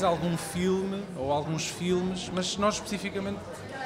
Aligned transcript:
mais 0.00 0.02
algum 0.04 0.36
filme 0.36 1.02
ou 1.16 1.30
alguns 1.32 1.66
filmes, 1.66 2.30
mas 2.34 2.56
nós 2.56 2.74
especificamente 2.74 3.38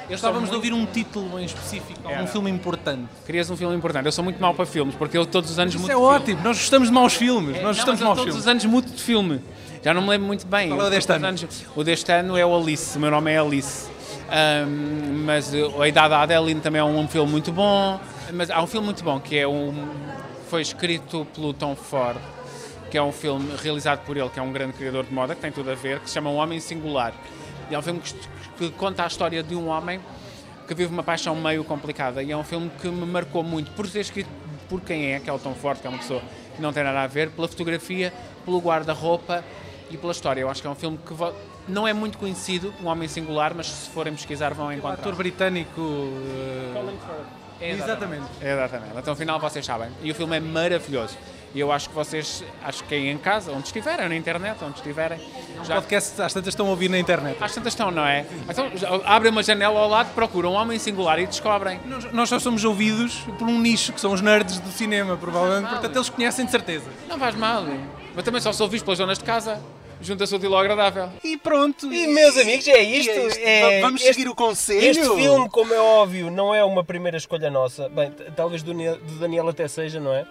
gostávamos 0.09 0.49
de 0.49 0.55
ouvir 0.55 0.71
um 0.73 0.85
título 0.85 1.39
em 1.39 1.45
específico, 1.45 1.99
algum 2.03 2.19
Era. 2.19 2.27
filme 2.27 2.49
importante. 2.49 3.07
Querias 3.25 3.49
um 3.49 3.57
filme 3.57 3.75
importante. 3.75 4.05
Eu 4.05 4.11
sou 4.11 4.23
muito 4.23 4.39
mau 4.39 4.53
para 4.53 4.65
filmes, 4.65 4.95
porque 4.95 5.17
eu 5.17 5.25
todos 5.25 5.49
os 5.51 5.59
anos 5.59 5.73
Isso 5.73 5.81
mudo 5.81 5.91
é 5.91 5.95
de 5.95 5.99
filme. 5.99 6.15
ótimo, 6.15 6.41
nós 6.43 6.57
gostamos 6.57 6.87
de 6.87 6.93
maus 6.93 7.13
filmes, 7.13 7.57
É, 7.57 7.61
nós 7.61 7.77
não, 7.77 7.85
gostamos 7.85 7.87
mas 7.87 7.97
de 7.99 8.03
eu 8.03 8.07
maus 8.07 8.17
todos 8.19 8.33
filmes. 8.33 8.41
os 8.45 8.47
anos 8.47 8.65
mudo 8.65 8.91
de 8.95 9.01
filme. 9.03 9.41
Já 9.83 9.93
não 9.93 10.01
me 10.01 10.09
lembro 10.09 10.27
muito 10.27 10.47
bem. 10.47 10.69
Qual 10.69 10.79
é 10.79 10.83
o 10.83 10.85
Eu 10.87 10.89
deste 10.91 11.11
ano? 11.11 11.27
anos- 11.27 11.45
o 11.75 11.83
deste 11.83 12.11
ano 12.11 12.37
é 12.37 12.45
o 12.45 12.55
Alice. 12.55 12.97
O 12.97 13.01
meu 13.01 13.11
nome 13.11 13.31
é 13.31 13.37
Alice. 13.39 13.87
Ahm, 14.29 15.23
mas 15.25 15.53
uh, 15.53 15.81
A 15.81 15.87
Idade 15.87 16.09
da 16.09 16.21
Adeline 16.21 16.59
também 16.61 16.79
é 16.79 16.83
um 16.83 17.07
filme 17.07 17.29
muito 17.31 17.51
bom. 17.51 17.99
Mas 18.33 18.49
há 18.49 18.61
um 18.63 18.67
filme 18.67 18.85
muito 18.85 19.03
bom 19.03 19.19
que 19.19 19.37
é 19.37 19.47
um, 19.47 19.73
foi 20.49 20.61
escrito 20.63 21.27
pelo 21.35 21.53
Tom 21.53 21.75
Ford, 21.75 22.17
que 22.95 22.99
é 22.99 23.03
um 23.03 23.11
filme 23.11 23.53
realizado 23.61 24.05
por 24.05 24.15
ele, 24.15 24.29
que 24.29 24.39
é 24.39 24.41
um 24.41 24.53
grande 24.53 24.71
criador 24.71 25.03
de 25.03 25.13
moda, 25.13 25.35
que 25.35 25.41
tem 25.41 25.51
tudo 25.51 25.69
a 25.69 25.75
ver, 25.75 25.99
que 25.99 26.07
se 26.07 26.13
chama 26.13 26.29
Um 26.29 26.37
Homem 26.37 26.61
Singular. 26.61 27.13
E 27.69 27.75
é 27.75 27.77
um 27.77 27.81
filme 27.81 27.99
que, 27.99 28.13
que 28.57 28.69
conta 28.77 29.03
a 29.03 29.07
história 29.07 29.43
de 29.43 29.53
um 29.53 29.67
homem 29.67 29.99
que 30.65 30.73
vive 30.73 30.93
uma 30.93 31.03
paixão 31.03 31.35
meio 31.35 31.65
complicada. 31.65 32.23
E 32.23 32.31
é 32.31 32.37
um 32.37 32.43
filme 32.45 32.71
que 32.81 32.87
me 32.87 33.05
marcou 33.05 33.43
muito 33.43 33.69
por 33.71 33.85
ser 33.85 33.99
escrito 33.99 34.29
por 34.69 34.79
quem 34.79 35.11
é, 35.11 35.19
que 35.19 35.29
é 35.29 35.33
o 35.33 35.37
Tom 35.37 35.53
Ford, 35.55 35.77
que 35.77 35.85
é 35.85 35.89
uma 35.89 35.99
pessoa 35.99 36.21
que 36.55 36.61
não 36.61 36.71
tem 36.71 36.85
nada 36.85 37.01
a 37.01 37.07
ver, 37.07 37.31
pela 37.31 37.49
fotografia, 37.49 38.13
pelo 38.45 38.59
guarda-roupa 38.59 39.43
e 39.91 39.97
pela 39.97 40.13
história. 40.13 40.39
Eu 40.39 40.49
acho 40.49 40.61
que 40.61 40.67
é 40.67 40.71
um 40.71 40.75
filme 40.75 40.97
que 41.05 41.13
não 41.67 41.85
é 41.85 41.91
muito 41.91 42.17
conhecido, 42.17 42.73
Um 42.81 42.87
Homem 42.87 43.09
Singular, 43.09 43.53
mas 43.53 43.67
se 43.67 43.89
forem 43.89 44.13
pesquisar 44.13 44.53
vão 44.53 44.67
O 44.67 44.71
encontrar. 44.71 45.01
ator 45.01 45.15
britânico. 45.15 45.81
uh, 45.81 46.71
É, 47.59 47.71
Exatamente. 47.71 48.23
Exatamente. 48.41 48.91
Então, 48.97 49.11
ao 49.11 49.17
final, 49.17 49.37
vocês 49.37 49.65
sabem. 49.65 49.89
E 50.01 50.11
o 50.11 50.15
filme 50.15 50.37
é 50.37 50.39
maravilhoso. 50.39 51.17
E 51.55 51.59
eu 51.61 51.71
acho 51.71 51.87
que 51.87 51.95
vocês, 51.95 52.43
acho 52.61 52.83
que 52.83 52.93
aí 52.93 53.07
em 53.07 53.17
casa, 53.17 53.53
onde 53.53 53.67
estiverem, 53.67 54.09
na 54.09 54.15
internet, 54.17 54.57
onde 54.61 54.75
estiverem, 54.75 55.17
já 55.63 55.75
podcasts 55.75 56.19
às 56.19 56.33
tantas 56.33 56.49
estão 56.49 56.67
a 56.67 56.69
ouvir 56.69 56.89
na 56.89 56.99
internet. 56.99 57.37
às 57.41 57.55
tantas 57.55 57.71
estão, 57.71 57.89
não 57.91 58.05
é? 58.05 58.25
Então, 58.49 58.69
abrem 59.05 59.31
uma 59.31 59.41
janela 59.41 59.79
ao 59.79 59.87
lado, 59.87 60.13
procuram 60.13 60.51
um 60.51 60.55
homem 60.55 60.77
singular 60.77 61.17
e 61.17 61.25
descobrem. 61.25 61.79
Nós, 61.85 62.11
nós 62.11 62.27
só 62.29 62.39
somos 62.39 62.65
ouvidos 62.65 63.19
por 63.39 63.47
um 63.47 63.57
nicho, 63.57 63.93
que 63.93 64.01
são 64.01 64.11
os 64.11 64.19
nerds 64.19 64.59
do 64.59 64.69
cinema, 64.69 65.15
provavelmente. 65.15 65.69
Portanto, 65.69 65.95
eles 65.95 66.09
conhecem 66.09 66.43
de 66.43 66.51
certeza. 66.51 66.89
Não 67.07 67.17
faz 67.17 67.33
mal. 67.35 67.63
Mas 68.13 68.25
também 68.25 68.41
só 68.41 68.51
sou 68.51 68.67
visto 68.67 68.83
pelas 68.83 68.97
zonas 68.97 69.17
de 69.17 69.23
casa. 69.23 69.61
Junta-se 70.01 70.33
o 70.33 70.37
útil 70.37 70.53
ao 70.53 70.59
agradável. 70.59 71.09
E 71.23 71.37
pronto. 71.37 71.91
E 71.91 72.05
meus 72.07 72.37
amigos, 72.37 72.67
é 72.67 72.81
isto. 72.83 73.09
É 73.11 73.27
isto. 73.27 73.39
é- 73.41 73.79
Vamos 73.81 74.01
este- 74.01 74.13
seguir 74.15 74.27
o 74.27 74.35
conselho? 74.35 74.85
Este 74.89 75.03
filme, 75.15 75.49
como 75.49 75.73
é 75.73 75.79
óbvio, 75.79 76.29
não 76.29 76.53
é 76.53 76.65
uma 76.65 76.83
primeira 76.83 77.15
escolha 77.15 77.49
nossa. 77.49 77.87
Bem, 77.87 78.11
talvez 78.35 78.61
do, 78.61 78.73
do 78.73 79.19
Daniel 79.19 79.47
até 79.47 79.69
seja, 79.69 80.01
não 80.01 80.13
é? 80.13 80.25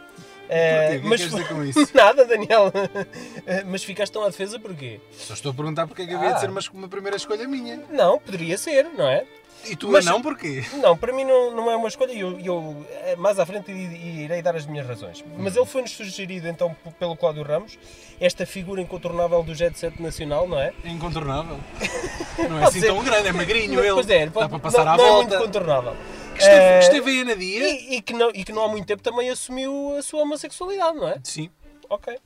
Eh, 0.49 0.89
que 0.89 0.95
é 0.95 0.99
que 1.01 1.09
queres 1.09 1.31
dizer 1.31 1.49
com 1.49 1.65
isso? 1.65 1.89
Nada, 1.95 2.25
Daniel. 2.25 2.71
Eh, 3.47 3.63
mas 3.67 3.85
ficaste 3.85 4.11
tão 4.13 4.23
à 4.25 4.29
defesa 4.29 4.59
porquê? 4.59 5.01
Só 5.13 5.35
estou 5.35 5.51
a 5.53 5.55
perguntar 5.55 5.87
porque 5.87 6.03
é 6.03 6.07
que 6.07 6.15
havia 6.15 6.31
Ah. 6.31 6.33
de 6.33 6.41
ser 6.41 6.49
uma, 6.51 6.61
uma 6.73 6.89
primeira 6.89 7.17
escolha 7.17 7.47
minha. 7.47 7.83
Não, 7.91 8.19
poderia 8.19 8.57
ser, 8.57 8.85
não 8.97 9.07
é? 9.07 9.25
E 9.67 9.75
tu 9.77 9.91
Mas- 9.91 10.05
não 10.05 10.21
porquê? 10.23 10.63
Não, 10.75 10.95
para 10.97 11.11
mim 11.13 11.25
não, 11.25 11.51
não 11.55 11.71
é 11.71 11.77
uma 11.77 11.89
escolha 11.89 12.13
e 12.13 12.21
eu, 12.21 12.39
eu, 12.41 12.87
eh, 12.91 13.17
mais 13.17 13.39
à 13.39 13.47
frente 13.47 13.71
irei 13.73 14.41
dar 14.43 14.55
as 14.57 14.67
minhas 14.67 14.87
razões. 14.87 15.25
Mas 15.39 15.57
ele 15.57 15.65
foi-nos 15.67 15.91
sugerido 15.93 16.47
então 16.49 16.75
pelo 16.99 17.17
Cláudio 17.17 17.43
Ramos, 17.43 17.79
esta 18.21 18.45
figura 18.47 18.81
incontornável 18.81 19.43
do 19.43 19.55
Jet 19.55 19.79
Set 19.79 20.01
Nacional, 20.03 20.47
não 20.49 20.59
é? 20.61 20.73
É 20.85 20.89
incontornável. 20.91 21.59
Não 22.49 22.59
é 22.59 22.65
assim 22.65 22.81
tão 22.81 23.03
grande, 23.03 23.29
é 23.29 23.33
magrinho 23.33 23.79
ele. 23.81 23.93
Pois 23.95 24.11
é, 24.11 24.27
Dá 24.27 24.33
pode- 24.33 24.49
para 24.51 24.59
passar 24.59 24.85
não, 24.85 24.93
à 24.93 24.97
não 24.97 25.05
é 25.05 25.09
volta. 25.09 25.29
muito 25.39 25.45
contornável. 25.47 25.97
Que 26.35 26.43
esteve, 26.43 26.65
Eh, 26.65 26.79
esteve 26.81 27.11
aí 27.11 27.21
a 27.21 27.25
Nadia. 27.25 27.69
E, 27.69 27.95
e 27.97 28.03
que 28.03 28.13
não, 28.13 28.31
e 28.31 28.45
que 28.45 28.53
não 28.53 28.65
há 28.65 28.69
muito 28.69 28.87
tempo 28.87 29.03
também 29.03 29.31
assumiu 29.31 29.97
a 29.97 30.03
sua 30.03 30.23
homossexualidade, 30.23 30.97
não 30.99 31.09
é? 31.09 31.19
Sim. 31.23 31.51
Ok. 31.89 32.17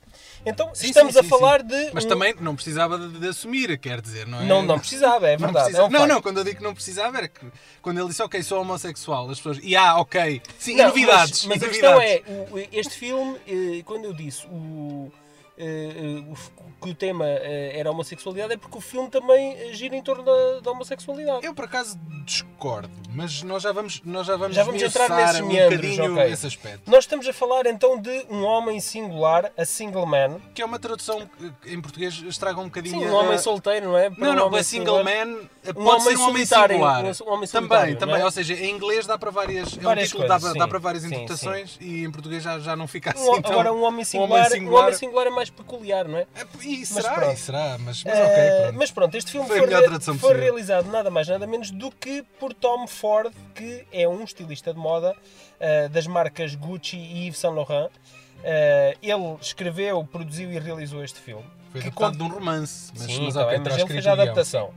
Então 0.45 0.69
Sim, 0.73 0.87
estamos 0.87 1.13
sim, 1.13 1.19
a 1.19 1.23
sim, 1.23 1.27
falar 1.29 1.59
sim. 1.59 1.67
de. 1.67 1.91
Mas 1.93 2.05
um- 2.05 2.07
também 2.07 2.33
não 2.39 2.55
precisava 2.55 2.97
de, 2.97 3.19
de 3.19 3.27
assumir, 3.27 3.77
quer 3.77 3.99
dizer, 3.99 4.25
não 4.25 4.39
é? 4.41 4.45
Não, 4.45 4.63
não 4.63 4.79
precisava, 4.79 5.27
é 5.27 5.33
Não, 5.33 5.47
verdade. 5.47 5.65
precisa- 5.65 5.81
é 5.81 5.85
um 5.85 5.89
não, 5.89 6.07
não, 6.07 6.21
quando 6.21 6.37
eu 6.37 6.43
digo 6.45 6.57
que 6.57 6.63
não 6.63 6.73
precisava 6.73 7.17
era 7.17 7.27
que 7.27 7.45
quando 7.81 7.99
ele 7.99 8.07
disse 8.07 8.21
ok, 8.23 8.41
sou 8.41 8.61
homossexual, 8.61 9.29
as 9.29 9.37
pessoas. 9.37 9.59
E 9.61 9.75
ah, 9.75 9.97
ok. 9.97 10.41
Sim, 10.57 10.75
Não, 10.77 10.85
novidades. 10.87 11.45
Mas, 11.45 11.57
mas 11.57 11.61
e 11.61 11.65
a 11.65 11.69
questão 11.69 11.93
novidades. 11.93 12.23
é, 12.73 12.79
este 12.79 12.93
filme, 12.95 13.37
eh, 13.45 13.83
quando 13.83 14.05
eu 14.05 14.13
disse 14.13 14.47
o, 14.47 15.11
que 16.81 16.89
o 16.89 16.95
tema 16.95 17.25
eh, 17.27 17.73
era 17.77 17.89
a 17.89 17.91
homossexualidade, 17.91 18.53
é 18.53 18.57
porque 18.57 18.77
o 18.77 18.81
filme 18.81 19.09
também 19.09 19.53
eh, 19.53 19.73
gira 19.73 19.95
em 19.95 20.01
torno 20.01 20.23
da, 20.23 20.59
da 20.61 20.71
homossexualidade. 20.71 21.45
Eu 21.45 21.53
por 21.53 21.65
acaso 21.65 21.99
discordo, 22.25 22.89
mas 23.13 23.43
nós 23.43 23.63
já 23.63 23.71
vamos, 23.71 24.01
nós 24.05 24.25
já 24.27 24.37
vamos, 24.37 24.55
Já 24.55 24.63
vamos 24.63 24.81
entrar 24.81 25.09
nesses 25.09 25.41
um 25.41 25.47
meandros, 25.47 25.79
bocadinho 25.81 26.13
ok. 26.13 26.31
esse 26.31 26.47
aspecto. 26.47 26.89
Nós 26.89 26.99
estamos 26.99 27.27
a 27.27 27.33
falar 27.33 27.65
então 27.65 27.99
de 27.99 28.25
um 28.29 28.43
homem 28.43 28.79
singular, 28.79 29.51
a 29.57 29.65
single 29.65 30.05
man. 30.05 30.39
Que 30.53 30.61
é 30.61 30.65
uma 30.65 30.79
tradução 30.79 31.27
que 31.61 31.73
em 31.73 31.81
português 31.81 32.13
estraga 32.27 32.59
um 32.61 32.65
bocadinho. 32.65 32.99
Sim, 32.99 33.07
a- 33.07 33.11
um 33.11 33.15
homem 33.15 33.37
solteiro, 33.37 33.87
não 33.87 33.97
é? 33.97 34.09
Para 34.09 34.25
Não, 34.25 34.31
um 34.31 34.35
não, 34.35 34.47
homem 34.47 34.59
a 34.59 34.63
single 34.63 34.97
singular. 34.99 35.25
man 35.25 35.35
Um 35.69 35.73
pode 35.73 35.79
homem 35.87 35.99
ser 36.01 36.09
um 36.17 36.23
homem 36.23 36.45
solitário, 36.45 36.75
singular. 36.75 36.99
um 37.03 37.31
homem 37.33 37.47
também, 37.49 37.95
também. 37.97 38.21
é? 38.21 38.25
Ou 38.25 38.31
seja, 38.31 38.53
em 38.53 38.69
inglês 38.71 39.05
dá 39.05 39.17
para 39.17 39.31
várias. 39.31 39.75
É 39.75 39.79
um 39.79 39.83
Várias 39.83 40.07
título 40.09 40.27
dá, 40.27 40.39
coisas, 40.39 40.57
dá 40.57 40.63
sim. 40.63 40.69
para 40.69 40.79
várias 40.79 41.03
Sim, 41.03 41.07
interpretações 41.09 41.77
e 41.81 42.03
em 42.05 42.11
português 42.11 42.43
já, 42.43 42.59
já 42.59 42.75
não 42.75 42.87
fica 42.87 43.11
assim. 43.11 43.27
Um- 43.27 43.35
agora, 43.35 43.73
um 43.73 43.83
homem 43.83 44.05
singular, 44.05 44.45
um 44.47 44.49
singular- 44.51 44.83
homem 44.85 44.95
singular 44.95 45.27
é 45.27 45.29
mais 45.31 45.48
peculiar, 45.49 46.07
não 46.07 46.17
é? 46.17 46.21
É, 46.35 46.45
E 46.61 46.79
Mas 46.79 46.87
será, 46.89 47.13
pronto. 47.13 47.33
e 47.33 47.37
será, 47.37 47.77
mas, 47.79 48.03
mas 48.03 48.17
Eh, 48.17 48.23
ok, 48.25 48.61
pronto. 48.63 48.77
mas 48.77 48.91
pronto, 48.91 49.15
este 49.17 49.31
filme 49.31 49.47
Foi 49.47 49.59
foi, 49.59 50.17
foi 50.17 50.37
realizado 50.37 50.89
nada 50.89 51.09
mais 51.09 51.27
nada 51.27 51.45
menos 51.47 51.71
do 51.71 51.89
que 51.91 52.23
por 52.39 52.53
Tom 52.53 52.87
Ford, 52.87 53.31
que 53.55 53.85
é 53.91 54.07
um 54.07 54.23
estilista 54.23 54.73
de 54.73 54.79
moda 54.79 55.15
eh, 55.59 55.87
das 55.89 56.07
marcas 56.07 56.55
Gucci 56.55 56.97
e 56.97 57.27
Yves 57.27 57.39
Saint 57.39 57.55
Laurent. 57.55 57.89
Eh, 58.43 58.97
ele 59.01 59.35
escreveu, 59.41 60.03
produziu 60.05 60.51
e 60.51 60.57
realizou 60.59 61.03
este 61.03 61.19
filme. 61.19 61.43
Foi 61.71 61.81
que 61.81 61.87
adaptado 61.87 62.11
conta- 62.11 62.17
de 62.17 62.23
um 62.23 62.27
romance, 62.39 62.91
mas, 62.97 63.03
Sim, 63.03 63.25
mas 63.25 63.33
tá 63.33 63.41
ok, 63.45 63.57
bem, 63.59 63.63
mas 63.65 63.77
ele 63.77 63.87
fez 63.87 64.07
a 64.07 64.11
adaptação. 64.13 64.73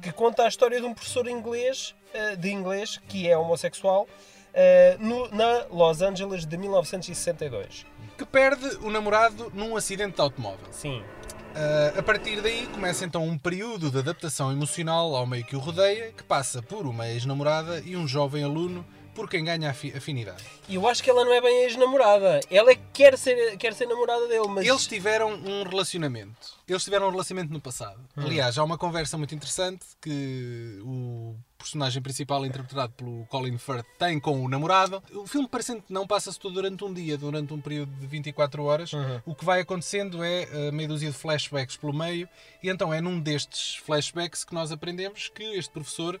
Que 0.00 0.10
conta 0.12 0.44
a 0.44 0.48
história 0.48 0.80
de 0.80 0.86
um 0.86 0.94
professor 0.94 1.26
inglês, 1.28 1.94
eh, 2.14 2.36
de 2.36 2.50
inglês, 2.50 2.98
que 3.08 3.28
é 3.28 3.36
homossexual, 3.36 4.08
eh, 4.54 4.96
no- 4.98 5.28
na 5.34 5.66
Los 5.70 6.00
Angeles 6.00 6.46
de 6.46 6.56
1962. 6.56 7.84
Que 8.20 8.26
perde 8.26 8.66
o 8.82 8.90
namorado 8.90 9.50
num 9.54 9.74
acidente 9.74 10.16
de 10.16 10.20
automóvel. 10.20 10.66
Sim. 10.70 11.00
Uh, 11.00 11.98
a 11.98 12.02
partir 12.02 12.42
daí 12.42 12.66
começa 12.66 13.02
então 13.02 13.26
um 13.26 13.38
período 13.38 13.90
de 13.90 13.96
adaptação 13.96 14.52
emocional 14.52 15.16
ao 15.16 15.26
meio 15.26 15.42
que 15.42 15.56
o 15.56 15.58
rodeia, 15.58 16.12
que 16.12 16.22
passa 16.22 16.60
por 16.60 16.86
uma 16.86 17.08
ex-namorada 17.08 17.80
e 17.80 17.96
um 17.96 18.06
jovem 18.06 18.44
aluno 18.44 18.84
por 19.14 19.28
quem 19.28 19.44
ganha 19.44 19.70
afi- 19.70 19.92
afinidade. 19.96 20.42
E 20.68 20.74
eu 20.74 20.86
acho 20.88 21.02
que 21.02 21.10
ela 21.10 21.24
não 21.24 21.32
é 21.32 21.40
bem 21.40 21.64
ex-namorada. 21.64 22.40
Ela 22.50 22.74
que 22.74 22.82
quer 22.92 23.16
ser, 23.18 23.56
quer 23.56 23.74
ser 23.74 23.86
namorada 23.86 24.26
dele, 24.28 24.46
mas... 24.48 24.66
Eles 24.66 24.86
tiveram 24.86 25.32
um 25.32 25.62
relacionamento. 25.62 26.60
Eles 26.68 26.84
tiveram 26.84 27.08
um 27.08 27.10
relacionamento 27.10 27.52
no 27.52 27.60
passado. 27.60 28.00
Aliás, 28.16 28.56
há 28.56 28.62
uma 28.64 28.78
conversa 28.78 29.18
muito 29.18 29.34
interessante 29.34 29.84
que 30.00 30.78
o 30.82 31.34
personagem 31.58 32.00
principal, 32.00 32.46
interpretado 32.46 32.92
pelo 32.94 33.26
Colin 33.26 33.58
Firth, 33.58 33.84
tem 33.98 34.18
com 34.18 34.42
o 34.42 34.48
namorado. 34.48 35.02
O 35.12 35.26
filme, 35.26 35.46
parecendo 35.48 35.82
que 35.82 35.92
não, 35.92 36.06
passa-se 36.06 36.38
todo 36.38 36.54
durante 36.54 36.82
um 36.84 36.92
dia, 36.94 37.18
durante 37.18 37.52
um 37.52 37.60
período 37.60 37.90
de 38.00 38.06
24 38.06 38.62
horas. 38.64 38.92
O 39.26 39.34
que 39.34 39.44
vai 39.44 39.60
acontecendo 39.60 40.22
é 40.24 40.48
uh, 40.52 40.72
meia 40.72 40.88
dúzia 40.88 41.10
de 41.10 41.16
flashbacks 41.16 41.76
pelo 41.76 41.92
meio, 41.92 42.28
e 42.62 42.70
então 42.70 42.94
é 42.94 43.00
num 43.00 43.20
destes 43.20 43.76
flashbacks 43.84 44.44
que 44.44 44.54
nós 44.54 44.72
aprendemos 44.72 45.28
que 45.28 45.42
este 45.42 45.70
professor, 45.70 46.18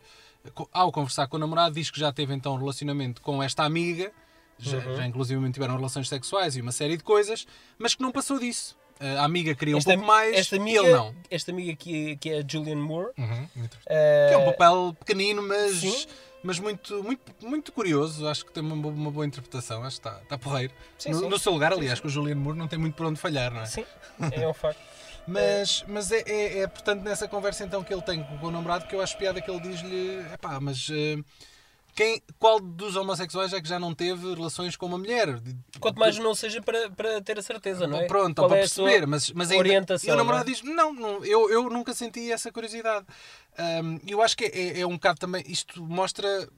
ao 0.72 0.90
conversar 0.92 1.26
com 1.28 1.36
o 1.36 1.40
namorado, 1.40 1.74
diz 1.74 1.90
que 1.90 1.98
já 2.00 2.12
teve 2.12 2.34
então 2.34 2.54
um 2.54 2.58
relacionamento 2.58 3.20
com 3.22 3.42
esta 3.42 3.64
amiga, 3.64 4.10
já, 4.58 4.78
já 4.80 5.06
inclusive 5.06 5.50
tiveram 5.52 5.76
relações 5.76 6.08
sexuais 6.08 6.56
e 6.56 6.60
uma 6.60 6.72
série 6.72 6.96
de 6.96 7.02
coisas, 7.04 7.46
mas 7.78 7.94
que 7.94 8.02
não 8.02 8.10
passou 8.12 8.38
disso. 8.38 8.78
A 9.18 9.24
amiga 9.24 9.54
queria 9.54 9.74
um 9.74 9.78
esta, 9.78 9.92
pouco 9.94 10.06
mais 10.06 10.36
esta 10.36 10.56
e 10.56 10.58
amiga, 10.58 10.78
ele 10.80 10.90
não. 10.92 11.14
Esta 11.30 11.50
amiga 11.50 11.74
que, 11.74 12.16
que 12.18 12.28
é 12.28 12.40
a 12.40 12.44
Julianne 12.46 12.82
Moore. 12.82 13.12
Uhum, 13.16 13.48
eh, 13.86 14.26
que 14.28 14.34
é 14.34 14.36
um 14.38 14.44
papel 14.44 14.94
pequenino, 15.00 15.40
mas, 15.42 15.76
Sim. 15.76 16.06
mas 16.42 16.58
muito, 16.58 17.02
muito, 17.02 17.22
muito 17.40 17.72
curioso. 17.72 18.28
Acho 18.28 18.44
que 18.44 18.52
tem 18.52 18.62
uma, 18.62 18.76
boa- 18.76 18.92
uma 18.92 19.10
boa 19.10 19.24
interpretação. 19.24 19.82
Acho 19.84 19.98
que 20.02 20.06
está, 20.06 20.20
está 20.22 20.36
porreiro. 20.36 20.74
Sim, 20.98 21.12
no, 21.12 21.18
sim. 21.20 21.28
no 21.30 21.38
seu 21.38 21.50
lugar, 21.50 21.72
aliás, 21.72 21.98
que 21.98 22.08
o 22.08 22.10
Juliano 22.10 22.42
Moore 22.42 22.58
não 22.58 22.68
tem 22.68 22.78
muito 22.78 22.94
por 22.94 23.06
onde 23.06 23.18
falhar, 23.18 23.50
não 23.50 23.62
é? 23.62 23.66
Sim, 23.66 23.86
é 24.32 24.46
um 24.46 24.52
facto. 24.52 24.78
Mas, 25.30 25.84
mas 25.86 26.10
é, 26.10 26.22
é, 26.26 26.58
é, 26.60 26.66
portanto 26.66 27.02
nessa 27.02 27.28
conversa 27.28 27.64
então 27.64 27.84
que 27.84 27.94
ele 27.94 28.02
tem 28.02 28.22
com 28.22 28.46
o 28.46 28.50
namorado 28.50 28.86
que 28.86 28.94
eu 28.94 29.00
acho 29.00 29.16
piada 29.16 29.40
que 29.40 29.50
ele 29.50 29.60
diz-lhe: 29.60 30.18
epá, 30.32 30.58
mas 30.60 30.88
eh, 30.90 31.18
quem, 31.94 32.22
qual 32.38 32.58
dos 32.60 32.96
homossexuais 32.96 33.52
é 33.52 33.60
que 33.60 33.68
já 33.68 33.78
não 33.78 33.94
teve 33.94 34.34
relações 34.34 34.76
com 34.76 34.86
uma 34.86 34.98
mulher? 34.98 35.40
Quanto 35.78 35.98
mais 35.98 36.18
não 36.18 36.34
seja 36.34 36.60
para, 36.60 36.90
para 36.90 37.20
ter 37.20 37.38
a 37.38 37.42
certeza, 37.42 37.86
não 37.86 37.98
é? 38.00 38.06
Pronto, 38.06 38.36
Qual 38.36 38.48
para 38.48 38.58
é 38.58 38.60
perceber, 38.62 39.06
mas, 39.06 39.30
mas 39.30 39.50
ainda, 39.50 39.60
orientação. 39.60 40.10
E 40.10 40.12
o 40.12 40.16
namorado 40.16 40.46
não 40.46 40.52
é? 40.52 40.54
diz: 40.54 40.62
não, 40.62 40.92
não 40.92 41.24
eu, 41.24 41.50
eu 41.50 41.70
nunca 41.70 41.94
senti 41.94 42.30
essa 42.32 42.50
curiosidade. 42.50 43.06
Ahm, 43.56 43.98
eu 44.06 44.20
acho 44.22 44.36
que 44.36 44.44
é, 44.44 44.80
é 44.80 44.86
um 44.86 44.94
bocado 44.94 45.18
também. 45.18 45.44
Isto 45.46 45.82
mostra 45.82 46.48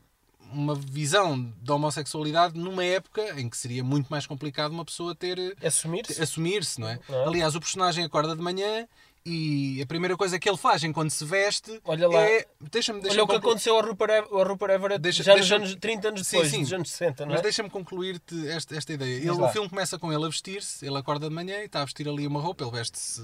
uma 0.52 0.74
visão 0.74 1.52
da 1.62 1.74
homossexualidade 1.74 2.58
numa 2.58 2.84
época 2.84 3.40
em 3.40 3.48
que 3.48 3.56
seria 3.56 3.82
muito 3.82 4.08
mais 4.08 4.26
complicado 4.26 4.72
uma 4.72 4.84
pessoa 4.84 5.14
ter 5.14 5.56
Assumir-se. 5.64 6.22
assumir-se, 6.22 6.80
não 6.80 6.88
é? 6.88 6.98
Não 7.08 7.22
é? 7.22 7.26
Aliás, 7.26 7.54
o 7.54 7.60
personagem 7.60 8.04
acorda 8.04 8.34
de 8.36 8.42
manhã 8.42 8.86
e 9.24 9.80
a 9.80 9.86
primeira 9.86 10.16
coisa 10.16 10.36
que 10.36 10.48
ele 10.48 10.56
faz 10.56 10.82
enquanto 10.82 11.10
se 11.10 11.24
veste 11.24 11.80
Olha 11.84 12.08
lá. 12.08 12.20
é. 12.22 12.44
Deixa-me 12.72 13.00
deixa 13.00 13.14
Olha 13.14 13.22
o 13.24 13.28
que 13.28 13.36
aconteceu 13.36 13.76
ao 13.76 13.80
Rupert, 13.86 14.10
Ev- 14.10 14.26
ao 14.32 14.42
Rupert 14.44 14.72
Everett 14.72 15.00
Deixa- 15.00 15.22
já 15.22 15.34
deixa- 15.34 15.58
nos 15.60 15.68
anos 15.68 15.80
30 15.80 16.08
anos 16.08 16.26
Sim, 16.26 16.36
depois, 16.38 16.50
sim. 16.50 16.62
dos 16.62 16.72
anos 16.72 16.90
60, 16.90 17.24
não 17.24 17.30
Mas 17.30 17.38
é? 17.40 17.42
deixa-me 17.44 17.70
concluir-te 17.70 18.48
esta, 18.48 18.76
esta 18.76 18.92
ideia. 18.92 19.18
Ele, 19.18 19.30
o 19.30 19.48
filme 19.50 19.68
começa 19.68 19.96
com 19.96 20.12
ele 20.12 20.24
a 20.24 20.28
vestir-se, 20.28 20.84
ele 20.84 20.98
acorda 20.98 21.28
de 21.28 21.34
manhã 21.34 21.60
e 21.60 21.66
está 21.66 21.82
a 21.82 21.84
vestir 21.84 22.08
ali 22.08 22.26
uma 22.26 22.40
roupa, 22.40 22.64
ele 22.64 22.72
veste-se 22.72 23.22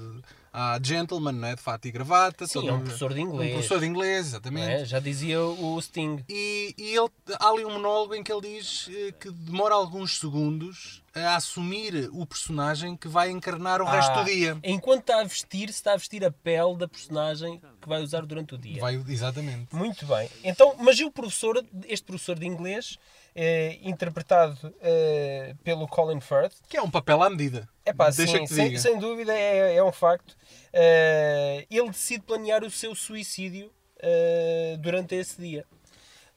à 0.51 0.79
gentleman, 0.81 1.31
não 1.33 1.47
é? 1.47 1.55
de 1.55 1.61
fato 1.61 1.87
e 1.87 1.91
gravata. 1.91 2.47
Sim, 2.47 2.67
é 2.67 2.73
um 2.73 2.81
professor 2.81 3.13
de 3.13 3.21
inglês. 3.21 3.49
Um 3.51 3.53
professor 3.53 3.79
de 3.79 3.85
inglês, 3.85 4.19
não 4.21 4.29
exatamente. 4.29 4.71
é? 4.71 4.85
Já 4.85 4.99
dizia 4.99 5.41
o 5.41 5.81
Sting. 5.81 6.23
E, 6.27 6.73
e 6.77 6.95
ele, 6.95 7.09
há 7.39 7.49
ali 7.49 7.65
um 7.65 7.71
monólogo 7.73 8.15
em 8.15 8.23
que 8.23 8.31
ele 8.31 8.41
diz 8.41 8.89
eh, 8.91 9.11
que 9.19 9.29
demora 9.31 9.75
alguns 9.75 10.19
segundos 10.19 11.03
a 11.15 11.35
assumir 11.35 12.09
o 12.13 12.25
personagem 12.25 12.95
que 12.95 13.07
vai 13.07 13.29
encarnar 13.31 13.81
o 13.81 13.85
resto 13.85 14.11
Ah, 14.11 14.23
do 14.23 14.25
dia. 14.25 14.57
Enquanto 14.63 15.01
está 15.01 15.21
a 15.21 15.23
vestir, 15.23 15.69
está 15.69 15.93
a 15.93 15.97
vestir 15.97 16.23
a 16.23 16.31
pele 16.31 16.77
da 16.77 16.87
personagem 16.87 17.61
que 17.81 17.89
vai 17.89 18.01
usar 18.01 18.25
durante 18.25 18.55
o 18.55 18.57
dia. 18.57 18.79
Vai, 18.79 18.95
exatamente. 19.07 19.75
Muito 19.75 20.05
bem. 20.05 20.29
Então, 20.43 20.75
mas 20.79 20.99
e 20.99 21.03
o 21.05 21.11
professor, 21.11 21.63
este 21.87 22.05
professor 22.05 22.37
de 22.37 22.45
inglês, 22.45 22.97
eh, 23.41 23.77
interpretado 23.83 24.57
eh, 24.81 25.55
pelo 25.63 25.87
Colin 25.87 26.19
Firth, 26.19 26.55
Que 26.67 26.75
é 26.75 26.81
um 26.81 26.91
papel 26.91 27.23
à 27.23 27.29
medida. 27.29 27.69
é 27.85 27.93
pá, 27.93 28.09
Deixa 28.09 28.37
sim, 28.39 28.47
sem, 28.47 28.77
sem 28.77 28.99
dúvida 28.99 29.33
é, 29.33 29.75
é 29.77 29.83
um 29.83 29.91
facto. 29.93 30.35
Eh, 30.73 31.65
ele 31.71 31.87
decide 31.89 32.21
planear 32.23 32.63
o 32.65 32.69
seu 32.69 32.93
suicídio 32.93 33.71
eh, 34.01 34.75
durante 34.79 35.15
esse 35.15 35.39
dia. 35.41 35.65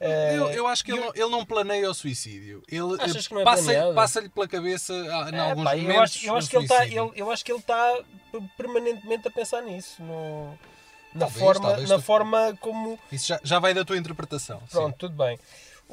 Eu, 0.00 0.50
eu 0.50 0.66
acho 0.66 0.84
que 0.84 0.90
ele, 0.90 1.00
não- 1.00 1.12
ele 1.14 1.28
não 1.28 1.44
planeia 1.46 1.88
o 1.88 1.94
suicídio. 1.94 2.60
Ele 2.68 2.94
é 2.94 3.44
passa, 3.44 3.92
passa-lhe 3.94 4.28
pela 4.28 4.48
cabeça 4.48 4.92
ah, 4.92 5.30
em 5.30 5.36
é, 5.36 5.38
alguns 5.38 5.64
pá, 5.64 5.76
momentos. 5.76 5.94
eu 5.94 6.02
acho, 6.02 6.26
eu 6.26 6.32
o 6.32 6.36
acho 6.36 6.50
que 6.50 6.56
ele 6.56 6.64
está, 6.64 6.76
suicídio. 6.78 7.04
ele- 7.14 7.20
eu 7.22 7.30
acho 7.30 7.44
que 7.44 7.52
ele 7.52 7.58
está 7.60 7.98
permanentemente 8.56 9.28
a 9.28 9.30
pensar 9.30 9.62
nisso, 9.62 10.02
no- 10.02 10.58
na 11.14 11.20
Talvez, 11.26 11.38
forma, 11.44 11.68
talvez 11.68 11.88
na 11.88 11.96
tu- 11.96 12.02
forma 12.02 12.58
como 12.60 12.98
Isso 13.12 13.28
já, 13.28 13.40
já 13.44 13.58
vai 13.60 13.74
da 13.74 13.84
tua 13.84 13.96
interpretação. 13.96 14.58
sim. 14.60 14.66
Pronto, 14.70 14.96
tudo 14.96 15.14
bem. 15.14 15.38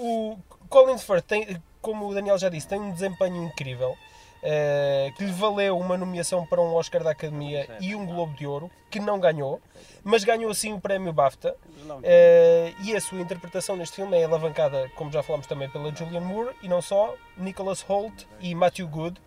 O 0.01 0.37
Colin 0.69 0.97
Firth 0.97 1.25
tem, 1.25 1.61
como 1.81 2.07
o 2.07 2.13
Daniel 2.13 2.37
já 2.37 2.47
disse, 2.47 2.67
tem 2.67 2.79
um 2.79 2.91
desempenho 2.91 3.43
incrível. 3.43 3.95
eh, 4.41 5.11
que 5.17 5.25
lhe 5.25 5.33
valeu 5.33 5.77
uma 5.77 5.97
nomeação 5.97 6.45
para 6.45 6.61
um 6.61 6.73
Oscar 6.73 7.03
da 7.03 7.11
Academia 7.11 7.67
e 7.81 7.93
um 7.93 8.05
Globo 8.05 8.33
de 8.37 8.47
Ouro, 8.47 8.71
que 8.89 8.97
não 8.97 9.19
ganhou, 9.19 9.59
mas 10.01 10.23
ganhou 10.23 10.53
sim 10.53 10.71
o 10.71 10.79
prémio 10.79 11.11
BAFTA. 11.11 11.57
eh, 12.03 12.73
e 12.85 12.95
a 12.95 13.01
sua 13.01 13.19
interpretação 13.19 13.75
neste 13.75 13.97
filme 13.97 14.17
é 14.17 14.23
alavancada, 14.23 14.89
como 14.95 15.11
já 15.11 15.21
falámos 15.21 15.45
também, 15.45 15.69
pela 15.69 15.93
Julianne 15.93 16.25
Moore 16.25 16.55
e 16.63 16.69
não 16.69 16.81
só, 16.81 17.13
Nicholas 17.35 17.81
Holt 17.81 18.23
e 18.39 18.55
Matthew 18.55 18.87
Good. 18.87 19.19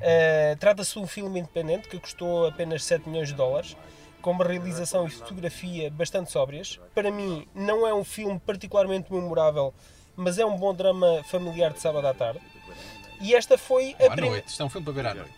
Eh, 0.00 0.56
Trata-se 0.60 0.92
de 0.92 0.98
um 1.00 1.06
filme 1.08 1.40
independente 1.40 1.88
que 1.88 1.98
custou 1.98 2.46
apenas 2.46 2.84
7 2.84 3.08
milhões 3.08 3.26
de 3.30 3.34
dólares, 3.34 3.76
com 4.22 4.30
uma 4.30 4.44
realização 4.44 5.04
e 5.04 5.10
fotografia 5.10 5.90
bastante 5.90 6.30
sóbrias. 6.30 6.78
Para 6.94 7.10
mim, 7.10 7.44
não 7.56 7.84
é 7.88 7.92
um 7.92 8.04
filme 8.04 8.38
particularmente 8.38 9.12
memorável, 9.12 9.74
mas 10.16 10.38
é 10.38 10.44
um 10.46 10.56
bom 10.56 10.74
drama 10.74 11.22
familiar 11.24 11.72
de 11.72 11.80
sábado 11.80 12.06
à 12.06 12.14
tarde. 12.14 12.40
E 13.20 13.34
esta 13.34 13.56
foi 13.56 13.94
Ou 13.98 14.06
a 14.06 14.08
à 14.08 14.12
primeira. 14.12 14.30
noite. 14.36 14.48
Isto 14.48 14.62
é 14.62 14.66
um 14.66 14.68
filme 14.68 14.84
para 14.84 14.94
ver 14.94 15.06
à 15.06 15.14
noite. 15.14 15.32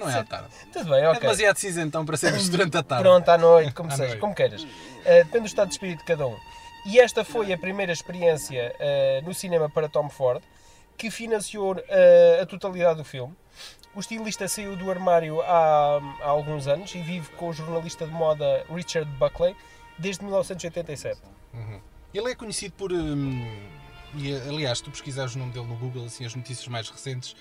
Não 0.00 0.08
é 0.10 0.18
à 0.18 0.24
tarde. 0.24 0.48
Tudo 0.72 0.90
bem, 0.90 1.02
É 1.04 1.08
ok. 1.08 1.20
demasiado 1.20 1.56
cinzentão 1.56 2.04
para 2.04 2.16
ser 2.16 2.32
visto 2.32 2.50
durante 2.56 2.76
a 2.76 2.82
tarde. 2.82 3.04
Pronto, 3.04 3.28
à 3.28 3.38
noite, 3.38 3.72
como 3.72 3.88
À 3.90 3.92
seja, 3.92 4.08
noite. 4.08 4.20
como 4.20 4.34
queiras. 4.34 4.66
Eh, 5.04 5.18
depende 5.24 5.40
do 5.40 5.46
estado 5.46 5.68
de 5.68 5.74
espírito 5.74 5.98
de 5.98 6.04
cada 6.04 6.26
um. 6.26 6.36
E 6.86 6.98
esta 6.98 7.24
foi 7.24 7.52
a 7.52 7.58
primeira 7.58 7.92
experiência 7.92 8.74
eh, 8.80 9.20
no 9.24 9.32
cinema 9.34 9.68
para 9.68 9.88
Tom 9.88 10.08
Ford, 10.08 10.42
que 10.96 11.10
financiou 11.10 11.76
eh, 11.88 12.40
a 12.42 12.46
totalidade 12.46 12.96
do 12.98 13.04
filme. 13.04 13.34
O 13.94 14.00
estilista 14.00 14.48
saiu 14.48 14.74
do 14.74 14.90
armário 14.90 15.42
há, 15.42 16.00
há 16.22 16.26
alguns 16.28 16.66
anos 16.66 16.92
e 16.94 17.02
vive 17.02 17.28
com 17.32 17.50
o 17.50 17.52
jornalista 17.52 18.06
de 18.06 18.12
moda 18.12 18.64
Richard 18.74 19.08
Buckley 19.18 19.54
desde 19.98 20.24
1987. 20.24 21.20
Ele 22.14 22.30
é 22.30 22.34
conhecido 22.34 22.74
por. 22.74 22.90
hum, 22.90 23.46
e, 24.16 24.34
aliás, 24.48 24.78
se 24.78 24.84
tu 24.84 24.90
pesquisares 24.90 25.34
o 25.34 25.38
nome 25.38 25.52
dele 25.52 25.66
no 25.66 25.76
Google, 25.76 26.04
assim, 26.04 26.24
as 26.24 26.34
notícias 26.34 26.68
mais 26.68 26.88
recentes, 26.88 27.34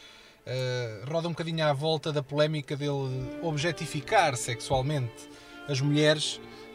eh, 0.46 1.04
roda 1.08 1.28
um 1.28 1.32
bocadinho 1.32 1.66
à 1.66 1.74
volta 1.74 2.12
da 2.12 2.24
polémica 2.24 2.76
dele 2.76 3.30
objetificar 3.44 4.36
sexualmente 4.36 5.30
as 5.68 5.80
mulheres 5.82 6.40
eh, 6.40 6.71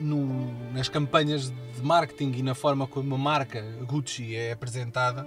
no- 0.00 0.52
nas 0.72 0.88
campanhas 0.88 1.50
de 1.50 1.82
marketing 1.82 2.32
e 2.36 2.42
na 2.42 2.54
forma 2.54 2.86
como 2.86 3.14
a 3.14 3.18
marca 3.18 3.62
Gucci 3.82 4.34
é 4.36 4.52
apresentada. 4.52 5.24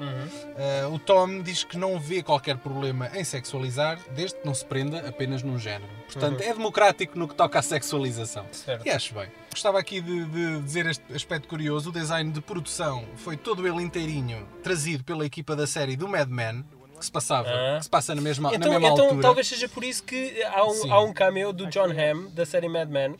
Eh, 0.58 0.86
o 0.92 0.98
Tom 1.00 1.42
diz 1.42 1.64
que 1.64 1.78
não 1.78 2.00
vê 2.00 2.22
qualquer 2.24 2.58
problema 2.58 3.10
em 3.16 3.24
sexualizar, 3.24 4.00
desde 4.16 4.38
que 4.40 4.46
não 4.46 4.54
se 4.54 4.66
prenda 4.66 5.08
apenas 5.08 5.44
num 5.44 5.58
género. 5.58 5.92
Portanto, 6.12 6.42
é 6.42 6.54
democrático 6.54 7.18
no 7.18 7.28
que 7.28 7.36
toca 7.36 7.60
à 7.60 7.62
sexualização. 7.62 8.46
Certo. 8.52 8.86
E 8.86 8.90
acho 8.90 9.14
bem. 9.14 9.28
Gostava 9.52 9.80
aqui 9.80 10.00
de, 10.02 10.26
de 10.26 10.62
dizer 10.62 10.86
este 10.86 11.04
aspecto 11.14 11.48
curioso. 11.48 11.90
O 11.90 11.92
design 11.94 12.32
de 12.32 12.42
produção 12.42 13.04
foi 13.18 13.36
todo 13.36 13.68
ele 13.68 13.82
inteirinho 13.84 14.48
trazido 14.64 15.04
pela 15.04 15.26
equipa 15.26 15.56
da 15.56 15.66
série 15.68 15.96
do 15.96 16.08
Mad 16.08 16.30
Men, 16.30 16.64
que 16.98 17.06
se 17.06 17.12
passava, 17.12 17.48
Ah. 17.50 17.78
que 17.78 17.84
se 17.84 17.90
passa 17.90 18.16
na 18.16 18.22
mesma, 18.22 18.50
Então, 18.56 18.72
na 18.72 18.80
mesma 18.80 18.94
então 18.94 19.06
altura. 19.06 19.22
talvez 19.22 19.48
seja 19.48 19.70
por 19.70 19.84
isso 19.84 20.04
que 20.04 20.42
há 20.44 20.64
um, 20.66 20.74
Sim. 20.74 20.90
há 20.90 21.00
um 21.02 21.14
cameo 21.14 21.54
do 21.54 21.68
John 21.68 21.90
Hamm, 21.92 22.30
da 22.34 22.44
série 22.46 22.68
Mad 22.68 22.90
Men, 22.90 23.16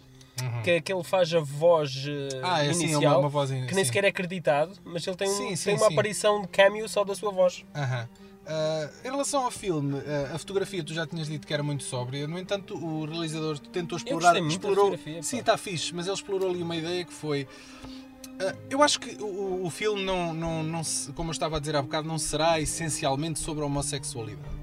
que, 0.64 0.82
que 0.82 0.94
ele 0.94 1.04
faz 1.04 1.34
a 1.34 1.40
voz 1.40 2.06
eh, 2.08 2.40
Ah, 2.44 2.64
é 2.64 2.70
assim, 2.70 2.86
é 2.86 2.90
inicial, 2.90 3.14
uma- 3.14 3.20
uma 3.20 3.30
voz 3.30 3.52
in- 3.52 3.66
que 3.66 3.74
nem 3.74 3.84
sim. 3.84 3.88
sequer 3.88 4.04
é 4.04 4.08
acreditado, 4.08 4.72
mas 4.86 5.06
ele 5.08 5.16
tem, 5.16 5.30
um- 5.30 5.34
Sim, 5.36 5.56
sim, 5.56 5.66
tem 5.66 5.76
uma 5.76 5.88
sim. 5.88 5.94
aparição 5.94 6.42
de 6.42 6.48
cameo 6.48 6.88
só 6.88 7.04
da 7.04 7.16
sua 7.16 7.32
voz. 7.32 7.66
Aham. 7.76 8.08
Ah, 8.50 8.90
em 9.04 9.10
relação 9.12 9.44
ao 9.44 9.52
filme, 9.52 10.00
ah, 10.08 10.36
a 10.36 10.40
fotografia 10.40 10.82
tu 10.84 10.94
já 10.94 11.06
tinhas 11.06 11.28
dito 11.28 11.46
que 11.46 11.54
era 11.54 11.62
muito 11.64 11.84
sóbria, 11.84 12.28
no 12.28 12.40
entanto 12.40 12.76
o 12.78 13.06
realizador 13.06 13.60
tentou 13.60 13.98
explorar. 13.98 14.38
explorou, 14.38 14.98
sim, 15.22 15.40
está 15.40 15.58
fixe, 15.58 15.94
mas 15.94 16.06
ele 16.08 16.16
explorou 16.16 16.50
ali 16.50 16.62
uma 16.64 16.76
ideia 16.76 17.04
que 17.04 17.12
foi. 17.14 17.46
ah, 18.40 18.56
eu 18.70 18.82
acho 18.82 19.00
que 19.02 19.22
o, 19.22 19.66
o 19.66 19.70
filme, 19.70 20.02
não, 20.04 20.34
não, 20.34 20.64
não 20.64 20.82
como 21.14 21.30
eu 21.30 21.34
estava 21.34 21.58
a 21.58 21.60
dizer 21.60 21.76
há 21.76 21.82
bocado, 21.82 22.08
não 22.08 22.18
será 22.18 22.60
essencialmente 22.62 23.38
sobre 23.40 23.64
a 23.64 23.66
homossexualidade. 23.66 24.56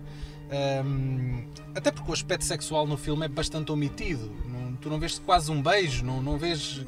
Ahm, 0.50 1.48
até 1.74 1.90
porque 1.90 2.10
o 2.10 2.14
aspecto 2.14 2.44
sexual 2.44 2.86
no 2.86 2.96
filme 2.96 3.24
é 3.24 3.28
bastante 3.28 3.72
omitido. 3.72 4.30
Não- 4.46 4.76
tu 4.76 4.88
não 4.90 4.98
vês 5.00 5.18
quase 5.18 5.50
um 5.50 5.62
beijo, 5.62 6.04
não, 6.04 6.22
não 6.22 6.36
vês 6.38 6.80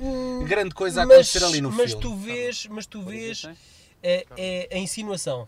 grande 0.46 0.74
coisa 0.74 1.00
a 1.00 1.04
acontecer 1.04 1.42
ali 1.44 1.60
no 1.60 1.70
mas 1.72 1.90
filme. 1.92 2.02
tu 2.02 2.16
vês, 2.16 2.66
mas 2.66 2.86
tu 2.86 3.02
vês 3.02 3.48
é, 4.02 4.26
é 4.36 4.68
a 4.72 4.78
insinuação. 4.78 5.46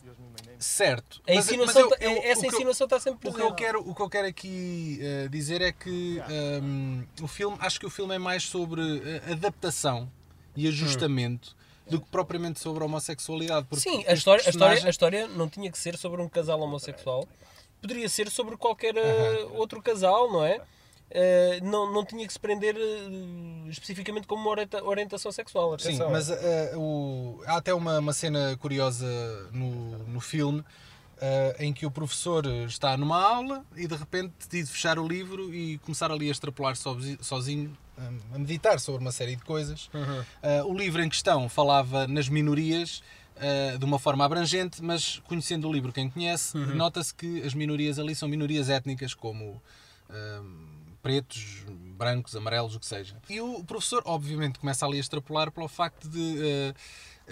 Certo. 0.58 1.20
A 1.28 1.34
Mas- 1.34 1.46
insinuação, 1.46 1.88
mas 1.88 2.00
eu- 2.00 2.10
eu- 2.10 2.22
essa 2.24 2.38
o 2.40 2.42
que 2.42 2.46
eu- 2.48 2.52
insinuação 2.54 2.84
está 2.86 2.98
sempre 2.98 3.28
O 3.28 3.30
que, 3.30 3.36
presente. 3.36 3.50
eu 3.50 3.54
quero, 3.54 3.88
o 3.88 3.94
que 3.94 4.02
eu 4.02 4.08
quero 4.10 4.26
aqui 4.26 4.98
eh, 5.00 5.28
dizer 5.30 5.60
é 5.62 5.70
que 5.70 6.20
ehm, 6.28 7.04
o 7.22 7.28
filme, 7.28 7.56
acho 7.60 7.78
que 7.78 7.86
o 7.86 7.90
filme 7.90 8.14
é 8.16 8.18
mais 8.18 8.42
sobre 8.44 8.80
eh, 9.04 9.32
adaptação 9.32 10.10
e 10.56 10.66
ajustamento 10.66 11.56
do 11.88 12.00
que 12.00 12.08
propriamente 12.10 12.58
sobre 12.58 12.82
a 12.82 12.86
homossexualidade. 12.86 13.66
porque 13.70 13.88
Sim, 13.88 14.04
a 14.08 14.12
história, 14.14 14.42
a, 14.44 14.50
história, 14.50 14.50
personagem- 14.50 14.86
a 14.86 14.90
história 14.90 15.28
não 15.28 15.48
tinha 15.48 15.70
que 15.70 15.78
ser 15.78 15.96
sobre 15.96 16.20
um 16.20 16.28
casal 16.28 16.60
homossexual. 16.60 17.28
Poderia 17.80 18.08
ser 18.08 18.30
sobre 18.30 18.56
qualquer 18.56 18.96
eh, 18.96 19.46
outro 19.54 19.80
casal, 19.82 20.30
não 20.32 20.44
é? 20.44 20.60
Eh, 21.10 21.60
não, 21.62 21.90
não 21.92 22.04
tinha 22.04 22.26
que 22.26 22.32
se 22.32 22.38
prender 22.38 22.76
eh, 22.76 23.68
especificamente 23.70 24.26
como 24.26 24.42
uma 24.42 24.50
orienta- 24.50 24.82
orientação 24.84 25.30
sexual. 25.32 25.78
Sim, 25.78 25.88
Atenção. 25.88 26.10
mas 26.10 26.28
eh, 26.30 26.72
o- 26.76 27.40
há 27.46 27.56
até 27.56 27.72
uma, 27.72 27.98
uma 27.98 28.12
cena 28.12 28.56
curiosa 28.60 29.06
no, 29.52 29.98
no 30.08 30.20
filme 30.20 30.64
em 31.58 31.72
que 31.72 31.84
o 31.84 31.90
professor 31.90 32.46
está 32.46 32.96
numa 32.96 33.20
aula 33.20 33.64
e 33.74 33.88
de 33.88 33.96
repente 33.96 34.32
decide 34.38 34.70
fechar 34.70 35.00
o 35.00 35.08
livro 35.08 35.52
e 35.52 35.76
começar 35.78 36.12
ali 36.12 36.28
a 36.28 36.30
extrapolar 36.30 36.76
sozi- 36.76 37.18
sozinho, 37.20 37.76
a 38.32 38.38
meditar 38.38 38.78
sobre 38.78 39.00
uma 39.00 39.10
série 39.10 39.34
de 39.34 39.42
coisas. 39.44 39.90
Uhum. 39.92 40.70
O 40.72 40.78
livro 40.78 41.02
em 41.02 41.08
questão 41.08 41.48
falava 41.48 42.06
nas 42.06 42.28
minorias 42.28 43.02
eh, 43.40 43.76
de 43.78 43.84
uma 43.84 43.98
forma 43.98 44.24
abrangente, 44.24 44.82
mas 44.82 45.20
conhecendo 45.26 45.68
o 45.68 45.72
livro 45.72 45.92
quem 45.92 46.08
conhece, 46.10 46.56
Uhum. 46.56 46.74
nota-se 46.74 47.14
que 47.14 47.42
as 47.42 47.54
minorias 47.54 47.98
ali 47.98 48.14
são 48.14 48.28
minorias 48.28 48.68
étnicas 48.68 49.14
como 49.14 49.62
eh, 50.10 50.40
pretos, 51.02 51.64
brancos, 51.96 52.34
amarelos, 52.36 52.74
o 52.74 52.80
que 52.80 52.86
seja. 52.86 53.16
E 53.28 53.40
o 53.40 53.62
professor, 53.64 54.02
obviamente, 54.04 54.58
começa 54.58 54.84
ali 54.86 54.96
a 54.96 55.00
extrapolar 55.00 55.50
pelo 55.50 55.68
facto 55.68 56.08
de 56.08 56.36
eh, 56.40 56.74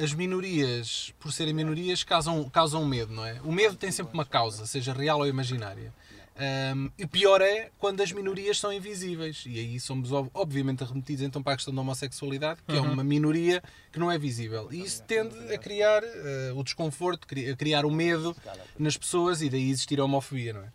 as 0.03 0.13
minorias, 0.13 1.13
por 1.19 1.33
serem 1.33 1.55
minorias, 1.55 2.05
causam, 2.05 2.49
causam 2.51 2.85
medo, 2.85 3.13
não 3.13 3.25
é? 3.25 3.41
O 3.43 3.51
medo 3.53 3.77
tem 3.77 3.91
sempre 3.91 4.13
uma 4.15 4.25
causa, 4.27 4.67
seja 4.67 4.93
real 4.93 5.19
ou 5.21 5.27
imaginária. 5.27 5.93
Um, 6.39 6.91
e 6.99 7.07
pior 7.07 7.41
é 7.41 7.71
quando 7.79 8.03
as 8.03 8.13
minorias 8.13 8.59
são 8.59 8.71
invisíveis. 8.73 9.45
E 9.47 9.59
aí 9.59 9.81
somos, 9.81 10.13
ob- 10.13 10.31
obviamente, 10.35 10.85
remetidos 10.85 11.23
então 11.23 11.43
para 11.43 11.55
a 11.55 11.57
questão 11.57 11.75
da 11.75 11.81
homossexualidade, 11.81 12.61
que 12.67 12.77
é 12.77 12.81
uma 12.81 13.03
minoria 13.03 13.63
que 13.91 13.99
não 13.99 14.13
é 14.13 14.19
visível. 14.19 14.69
E 14.71 14.83
isso 14.83 15.03
tende 15.05 15.35
a 15.53 15.57
criar 15.59 16.03
eh, 16.05 16.53
o 16.55 16.63
desconforto, 16.63 17.27
a 17.53 17.57
criar 17.57 17.87
o 17.87 17.91
medo 17.91 18.37
nas 18.79 18.97
pessoas 18.99 19.41
e 19.41 19.49
daí 19.49 19.71
existir 19.71 19.99
a 19.99 20.05
homofobia, 20.05 20.53
não 20.53 20.61
é? 20.61 20.69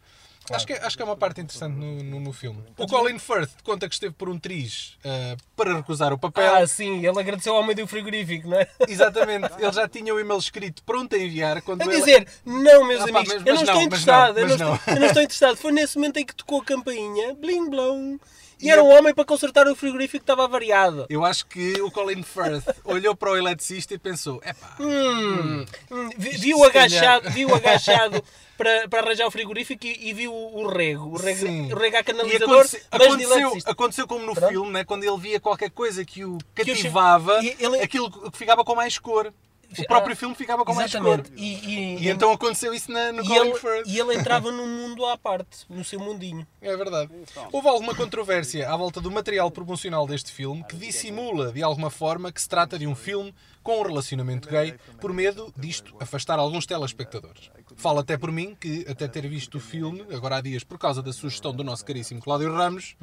Acho, 0.55 0.67
que, 0.67 0.73
é- 0.73 0.85
acho 0.85 0.95
que 0.95 1.01
é 1.01 1.05
uma 1.05 1.15
parte 1.17 1.41
interessante 1.41 1.73
no, 1.75 2.03
no, 2.03 2.19
no 2.19 2.33
filme. 2.33 2.63
O 2.77 2.87
Colin 2.87 3.17
Firth 3.19 3.49
conta 3.63 3.87
que 3.87 3.93
esteve 3.95 4.13
por 4.13 4.29
um 4.29 4.37
triz 4.39 4.97
eh, 5.03 5.35
para 5.55 5.75
recusar 5.75 6.11
o 6.13 6.17
papel. 6.17 6.55
Ah, 6.55 6.65
sim, 6.67 7.05
ele 7.05 7.19
agradeceu 7.19 7.53
ao 7.55 7.61
homem 7.61 7.75
do 7.75 7.85
frigorífico, 7.87 8.47
não 8.49 8.57
é? 8.59 8.67
Exatamente, 8.87 9.49
ele 9.59 9.71
já 9.71 9.87
tinha 9.87 10.13
o 10.13 10.19
e-mail 10.19 10.39
escrito 10.39 10.83
pronto 10.83 11.15
a 11.15 11.19
enviar 11.19 11.61
quando 11.61 11.81
A 11.81 11.85
ele... 11.85 11.95
dizer, 11.97 12.27
não, 12.45 12.85
meus 12.87 13.01
Ah, 13.01 13.07
pá, 13.11 13.19
amigos, 13.19 13.33
mas- 13.35 13.45
eu 13.47 13.55
não 13.55 13.63
estou 13.63 13.81
interessado, 13.81 14.33
não, 14.33 14.41
eu, 14.41 14.47
não 14.47 14.55
estou, 14.55 14.93
eu 14.95 14.99
não 14.99 15.07
estou 15.07 15.21
interessado. 15.23 15.57
Foi 15.57 15.71
nesse 15.71 15.95
momento 15.97 16.17
em 16.17 16.25
que 16.25 16.35
tocou 16.35 16.61
a 16.61 16.65
campainha, 16.65 17.33
bling 17.35 17.69
blong, 17.69 18.19
E 18.61 18.69
era 18.69 18.83
um 18.83 18.89
homem 18.95 19.13
para 19.13 19.25
consertar 19.25 19.67
o 19.67 19.75
frigorífico 19.75 20.19
que 20.19 20.23
estava 20.23 20.43
avariado. 20.45 21.05
Eu 21.09 21.25
acho 21.25 21.45
que 21.47 21.81
o 21.81 21.89
Colin 21.91 22.21
Firth 22.23 22.63
olhou 22.85 23.15
para 23.15 23.31
o 23.31 23.37
eletricista 23.37 23.93
e 23.93 23.97
pensou: 23.97 24.41
epá, 24.45 24.75
Hum, 24.79 25.65
hum, 25.91 26.09
Isto 26.19 26.41
viu 26.41 26.63
agachado, 26.63 27.29
viu 27.31 27.53
agachado 27.55 28.23
para, 28.57 28.87
para 28.87 29.01
arranjar 29.01 29.25
o 29.27 29.31
frigorífico 29.31 29.85
e, 29.85 30.09
e 30.09 30.13
viu 30.13 30.33
o 30.33 30.67
rego. 30.67 31.05
O 31.09 31.17
rego, 31.17 31.39
Sim. 31.47 31.73
o 31.73 31.75
rego 31.77 31.97
a 31.97 32.03
canalizador, 32.03 32.59
aconteceu, 32.59 32.81
aconteceu, 32.91 33.51
aconteceu 33.65 34.07
como 34.07 34.25
no 34.25 34.33
Pronto. 34.35 34.49
filme, 34.49 34.71
né? 34.71 34.83
quando 34.83 35.03
ele 35.03 35.17
via 35.17 35.39
qualquer 35.39 35.71
coisa 35.71 36.05
que 36.05 36.23
o 36.23 36.37
Que 36.55 36.63
cativava, 36.65 37.39
e 37.43 37.55
ele- 37.59 37.79
aquilo 37.81 38.11
que 38.31 38.37
ficava 38.37 38.63
com 38.63 38.75
mais 38.75 38.97
cor. 38.99 39.33
O 39.79 39.85
próprio 39.87 40.13
Ah, 40.13 40.15
filme 40.15 40.35
ficava 40.35 40.65
com 40.65 40.73
mais 40.73 40.89
Exatamente. 40.93 41.29
cor. 41.29 41.39
E, 41.39 41.53
e- 41.53 42.03
E 42.05 42.09
então 42.09 42.31
aconteceu 42.31 42.73
isso 42.73 42.91
na, 42.91 43.11
no 43.11 43.23
e 43.23 43.27
Colin 43.27 43.49
ele, 43.49 43.59
Firth. 43.59 43.83
e 43.87 43.99
ele 43.99 44.15
entrava 44.15 44.51
num 44.51 44.67
mundo 44.67 45.05
à 45.05 45.17
parte, 45.17 45.65
no 45.69 45.83
seu 45.83 45.99
mundinho. 45.99 46.45
É 46.61 46.75
verdade. 46.75 47.09
Houve 47.51 47.67
alguma 47.69 47.95
controvérsia 47.95 48.69
à 48.69 48.75
volta 48.75 48.99
do 48.99 49.09
material 49.09 49.49
promocional 49.49 50.05
deste 50.05 50.31
filme 50.31 50.63
que 50.65 50.75
dissimula 50.75 51.51
de 51.51 51.63
alguma 51.63 51.89
forma 51.89 52.31
que 52.31 52.41
se 52.41 52.49
trata 52.49 52.77
de 52.77 52.85
um 52.87 52.95
filme 52.95 53.33
com 53.63 53.79
um 53.79 53.83
relacionamento 53.83 54.49
gay, 54.49 54.75
por 54.99 55.13
medo 55.13 55.53
disto 55.57 55.95
afastar 55.99 56.39
alguns 56.39 56.65
telespectadores. 56.65 57.49
Falo 57.75 57.99
até 57.99 58.17
por 58.17 58.31
mim, 58.31 58.55
que 58.59 58.85
até 58.89 59.07
ter 59.07 59.27
visto 59.27 59.55
o 59.55 59.59
filme, 59.59 60.05
agora 60.13 60.37
há 60.37 60.41
dias, 60.41 60.63
por 60.63 60.77
causa 60.77 61.01
da 61.01 61.13
sugestão 61.13 61.53
do 61.53 61.63
nosso 61.63 61.85
caríssimo 61.85 62.21
Cláudio 62.21 62.51
Ramos, 62.53 62.95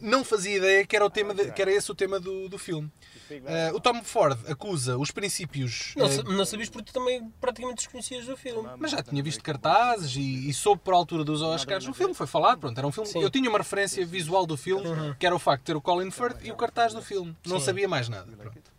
não 0.00 0.24
fazia 0.24 0.56
ideia 0.56 0.86
que 0.86 0.94
era, 0.96 1.04
o 1.04 1.10
tema 1.10 1.34
de- 1.34 1.50
que 1.52 1.60
era 1.62 1.72
esse 1.72 1.90
o 1.90 1.94
tema 1.94 2.20
do, 2.20 2.48
do 2.48 2.58
filme. 2.58 2.90
Eh, 3.30 3.72
o 3.74 3.80
Tom 3.80 4.02
Ford 4.04 4.38
acusa 4.48 4.96
os 4.96 5.10
princípios. 5.10 5.92
Não, 5.96 6.08
sa- 6.08 6.22
não 6.22 6.44
sabias 6.44 6.68
porque 6.68 6.90
tu 6.90 6.94
também 6.94 7.28
praticamente 7.40 7.78
desconhecias 7.78 8.26
do 8.26 8.36
filme. 8.36 8.68
mas 8.78 8.90
já 8.92 9.02
tinha 9.02 9.22
visto 9.22 9.42
cartazes 9.42 10.14
e, 10.16 10.48
e 10.48 10.54
soube 10.54 10.80
por 10.84 10.94
altura 10.94 11.24
dos 11.24 11.42
Oscars. 11.42 11.86
O 11.88 11.94
filme 11.94 12.14
foi 12.14 12.26
falado, 12.26 12.60
pronto, 12.60 12.76
era 12.78 12.86
um 12.86 12.92
filme. 12.92 13.08
Sim. 13.08 13.18
Uhum. 13.18 13.24
Eu 13.24 13.30
tinha 13.30 13.48
uma 13.50 13.58
referência 13.58 14.04
visual 14.06 14.46
do 14.46 14.56
filme, 14.56 14.86
que 15.18 15.26
era 15.26 15.34
o 15.34 15.38
facto 15.38 15.62
de 15.62 15.66
ter 15.66 15.76
o 15.76 15.80
Colin 15.80 16.10
Firth 16.10 16.44
e 16.44 16.52
o 16.52 16.56
cartaz 16.56 16.92
do 16.94 17.02
filme. 17.02 17.36
Não 17.46 17.58
Sim. 17.58 17.64
sabia 17.66 17.88
mais 17.88 18.08
nada. 18.08 18.30
Pronto. 18.36 18.75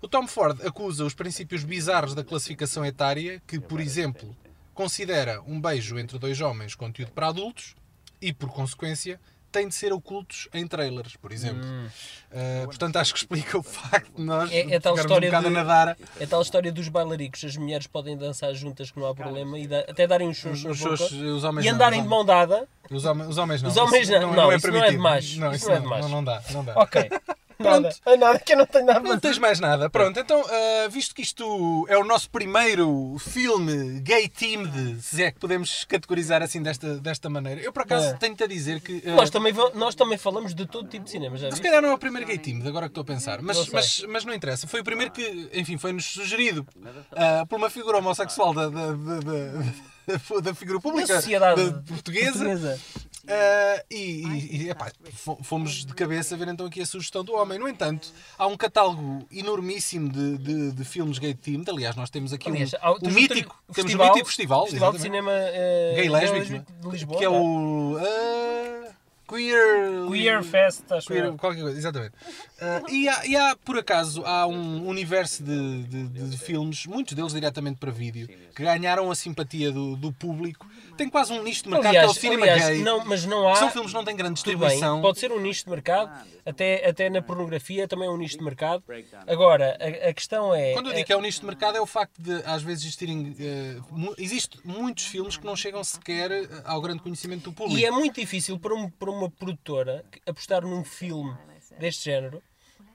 O 0.00 0.08
Tom 0.08 0.26
Ford 0.26 0.60
acusa 0.66 1.04
os 1.04 1.14
princípios 1.14 1.64
bizarros 1.64 2.14
da 2.14 2.22
classificação 2.24 2.84
etária, 2.84 3.42
que, 3.46 3.58
por 3.58 3.80
exemplo, 3.80 4.36
considera 4.74 5.40
um 5.46 5.60
beijo 5.60 5.98
entre 5.98 6.18
dois 6.18 6.40
homens 6.40 6.74
conteúdo 6.74 7.12
para 7.12 7.28
adultos 7.28 7.74
e, 8.20 8.32
por 8.32 8.50
consequência, 8.50 9.18
tem 9.50 9.68
de 9.68 9.74
ser 9.74 9.90
ocultos 9.90 10.48
em 10.52 10.66
trailers, 10.66 11.16
por 11.16 11.32
exemplo. 11.32 11.64
Uh, 11.64 12.66
portanto, 12.66 12.96
acho 12.96 13.14
que 13.14 13.20
explica 13.20 13.56
o 13.56 13.62
facto 13.62 14.12
de 14.14 14.22
nós 14.22 14.50
Hum. 14.50 14.54
É- 14.54 14.74
é 14.74 14.80
tal 14.80 14.94
história 14.96 15.28
um 15.28 15.30
bocado 15.30 15.48
de- 15.48 15.56
a 15.58 15.64
nadar 15.64 15.96
É 16.20 16.26
tal 16.26 16.42
história 16.42 16.70
dos 16.70 16.88
bailaricos, 16.88 17.42
as 17.42 17.56
mulheres 17.56 17.86
podem 17.86 18.18
dançar 18.18 18.52
juntas 18.54 18.90
que 18.90 19.00
não 19.00 19.06
há 19.06 19.14
problema 19.14 19.58
e 19.58 19.66
da- 19.66 19.80
até 19.80 20.06
darem 20.06 20.28
uns 20.28 20.44
na 20.44 20.50
os, 20.50 20.60
seus- 20.78 21.10
os 21.10 21.42
homens 21.44 21.64
e 21.64 21.68
não, 21.68 21.74
andarem 21.76 22.00
os 22.00 22.04
de 22.04 22.10
mão 22.10 22.22
dada. 22.22 22.68
Os 22.90 23.04
homens, 23.06 23.28
os 23.30 23.38
homens 23.38 23.62
não. 23.62 23.70
Os 23.70 23.76
homens 23.78 24.02
Isso 24.02 24.12
não. 24.20 24.32
Não, 24.34 24.52
é 24.52 24.56
isso 24.56 24.66
não 24.66 24.74
é 24.76 24.80
de 24.80 24.82
permitido. 24.82 25.02
macho. 25.02 25.40
Não, 25.40 25.46
Isso 25.48 25.56
isso 25.56 25.68
não 25.68 25.74
é 25.76 25.80
de 25.80 25.86
macho. 25.86 26.02
Não, 26.02 26.08
não 26.10 26.24
dá, 26.24 26.42
não 26.50 26.64
dá. 26.64 26.74
Ok. 26.76 27.08
Pronto. 27.58 27.82
Nada. 27.82 27.96
É 28.06 28.16
nada, 28.16 28.38
que 28.38 28.52
eu 28.52 28.58
não 28.58 28.66
tenho 28.66 28.84
nada 28.86 29.00
Não 29.00 29.18
tens 29.18 29.38
mais 29.38 29.58
nada. 29.60 29.88
Pronto, 29.88 30.18
então, 30.20 30.44
ah, 30.48 30.88
visto 30.88 31.14
que 31.14 31.22
isto 31.22 31.86
é 31.88 31.96
o 31.96 32.04
nosso 32.04 32.28
primeiro 32.30 33.16
filme 33.18 34.00
gay 34.00 34.28
themed, 34.28 35.00
se 35.02 35.22
é 35.22 35.30
que 35.30 35.38
podemos 35.38 35.84
categorizar 35.84 36.42
assim 36.42 36.62
desta, 36.62 36.96
desta 36.98 37.28
maneira, 37.30 37.60
eu 37.60 37.72
por 37.72 37.82
acaso 37.82 38.08
É. 38.08 38.12
tenho-te 38.14 38.44
a 38.44 38.46
dizer 38.46 38.80
que. 38.80 39.02
ah, 39.06 39.12
Nós 39.14 39.30
também, 39.30 39.54
nós 39.74 39.94
também 39.94 40.18
falamos 40.18 40.54
de 40.54 40.66
todo 40.66 40.88
tipo 40.88 41.04
de 41.04 41.10
cinema, 41.10 41.36
já 41.36 41.50
se 41.50 41.60
calhar 41.62 41.80
não 41.80 41.90
é 41.90 41.94
o 41.94 41.98
primeiro 41.98 42.26
gay 42.26 42.38
themed, 42.38 42.66
agora 42.68 42.86
que 42.86 42.90
estou 42.90 43.02
a 43.02 43.04
pensar, 43.04 43.40
mas, 43.42 43.68
mas, 43.70 44.04
mas 44.08 44.24
não 44.24 44.34
interessa. 44.34 44.66
Foi 44.66 44.80
o 44.80 44.84
primeiro 44.84 45.10
que, 45.12 45.48
enfim, 45.52 45.78
foi-nos 45.78 46.04
sugerido 46.04 46.66
ah, 47.12 47.44
por 47.48 47.56
uma 47.56 47.70
figura 47.70 47.98
homossexual 47.98 48.52
da, 48.52 48.68
da, 48.68 48.86
da, 48.92 49.20
da, 49.20 50.40
da 50.40 50.54
figura 50.54 50.78
pública 50.80 51.08
Da 51.08 51.16
sociedade 51.20 51.70
da- 51.70 51.82
portuguesa. 51.82 52.32
portuguesa. 52.44 52.80
Ah, 53.28 53.82
e, 53.90 54.22
e, 54.64 54.70
epá, 54.70 54.90
fo- 55.12 55.38
fomos 55.42 55.84
de 55.84 55.94
cabeça 55.94 56.36
ver 56.36 56.48
então 56.48 56.66
aqui 56.66 56.80
a 56.80 56.86
sugestão 56.86 57.24
do 57.24 57.34
homem. 57.34 57.58
No 57.58 57.68
entanto, 57.68 58.12
há 58.38 58.46
um 58.46 58.56
catálogo 58.56 59.26
enormíssimo 59.32 60.08
de, 60.08 60.38
de, 60.38 60.72
de 60.72 60.84
filmes 60.84 61.18
gay 61.18 61.34
themed. 61.34 61.68
Aliás, 61.70 61.96
nós 61.96 62.10
temos 62.10 62.32
aqui 62.32 62.48
Aliás, 62.48 62.72
um, 62.74 63.08
um 63.08 63.10
mítico, 63.10 63.56
o 63.68 63.72
temos 63.72 63.92
um 63.92 63.98
festival- 63.98 64.06
mítico 64.08 64.26
festival, 64.28 64.62
Festival 64.64 64.92
de 64.92 65.00
Cinema 65.00 65.32
eh, 65.32 65.94
gay 65.96 66.08
lésbico, 66.08 66.64
de 66.82 66.88
Lisboa. 66.88 67.18
que 67.18 67.24
é 67.24 67.28
tá? 67.28 67.34
o 67.34 67.96
ah, 67.98 68.86
Queer 69.28 70.06
Queer 70.08 70.42
Fest, 70.44 70.82
acho 70.92 71.08
Queer, 71.08 71.24
eu. 71.24 71.36
qualquer 71.36 71.60
coisa, 71.62 71.76
exatamente. 71.76 72.12
Ah, 72.60 72.82
e, 72.88 73.08
há, 73.08 73.26
e 73.26 73.36
há, 73.36 73.56
por 73.56 73.76
acaso, 73.76 74.22
há 74.24 74.46
um 74.46 74.86
universo 74.86 75.42
de, 75.42 75.82
de- 75.82 76.06
de- 76.08 76.28
de 76.30 76.38
filmes, 76.38 76.86
muitos 76.86 77.14
deles 77.14 77.32
diretamente 77.32 77.78
para 77.80 77.90
vídeo, 77.90 78.28
que 78.54 78.62
ganharam 78.62 79.10
a 79.10 79.14
simpatia 79.16 79.72
do, 79.72 79.96
do 79.96 80.12
público. 80.12 80.66
Tem 80.96 81.08
quase 81.08 81.32
um 81.32 81.42
nicho 81.42 81.64
de 81.64 81.68
mercado 81.70 81.90
que 81.92 81.96
é 81.96 82.00
o 82.00 82.02
Aliás, 82.04 82.18
cinema 82.18 82.42
aliás, 82.44 82.66
gay. 82.68 82.82
não, 82.82 83.04
mas 83.04 83.24
não 83.24 83.48
há. 83.48 83.56
São 83.56 83.70
filmes 83.70 83.90
que 83.92 83.96
não 83.96 84.04
têm 84.04 84.16
grande 84.16 84.42
Tudo 84.42 84.56
bem, 84.58 84.68
distribuição. 84.68 85.00
pode 85.02 85.18
ser 85.18 85.30
um 85.32 85.40
nicho 85.40 85.64
de 85.64 85.70
mercado, 85.70 86.10
até, 86.44 86.88
até 86.88 87.10
na 87.10 87.20
pornografia 87.22 87.86
também 87.86 88.08
é 88.08 88.10
um 88.10 88.16
nicho 88.16 88.38
de 88.38 88.44
mercado. 88.44 88.82
Agora, 89.26 89.76
a, 89.80 90.08
a 90.08 90.14
questão 90.14 90.54
é. 90.54 90.72
Quando 90.72 90.88
eu 90.88 90.94
digo 90.94 91.06
que 91.06 91.12
é 91.12 91.16
um 91.16 91.20
nicho 91.20 91.40
de 91.40 91.46
mercado 91.46 91.76
é 91.76 91.80
o 91.80 91.86
facto 91.86 92.20
de 92.20 92.32
às 92.44 92.62
vezes 92.62 92.84
existirem. 92.84 93.36
eh, 93.38 93.76
mu- 93.90 94.14
existe 94.18 94.58
muitos 94.64 95.04
filmes 95.06 95.36
que 95.36 95.44
não 95.44 95.54
chegam 95.56 95.82
sequer 95.84 96.30
eh, 96.30 96.48
ao 96.64 96.80
grande 96.80 97.00
conhecimento 97.02 97.44
do 97.44 97.52
público. 97.52 97.78
E 97.78 97.84
é 97.84 97.90
muito 97.90 98.18
difícil 98.20 98.58
para, 98.58 98.74
um- 98.74 98.88
para 98.90 99.10
uma 99.10 99.28
produtora 99.30 100.04
apostar 100.26 100.62
num 100.62 100.82
filme 100.84 101.34
deste 101.78 102.04
género, 102.06 102.42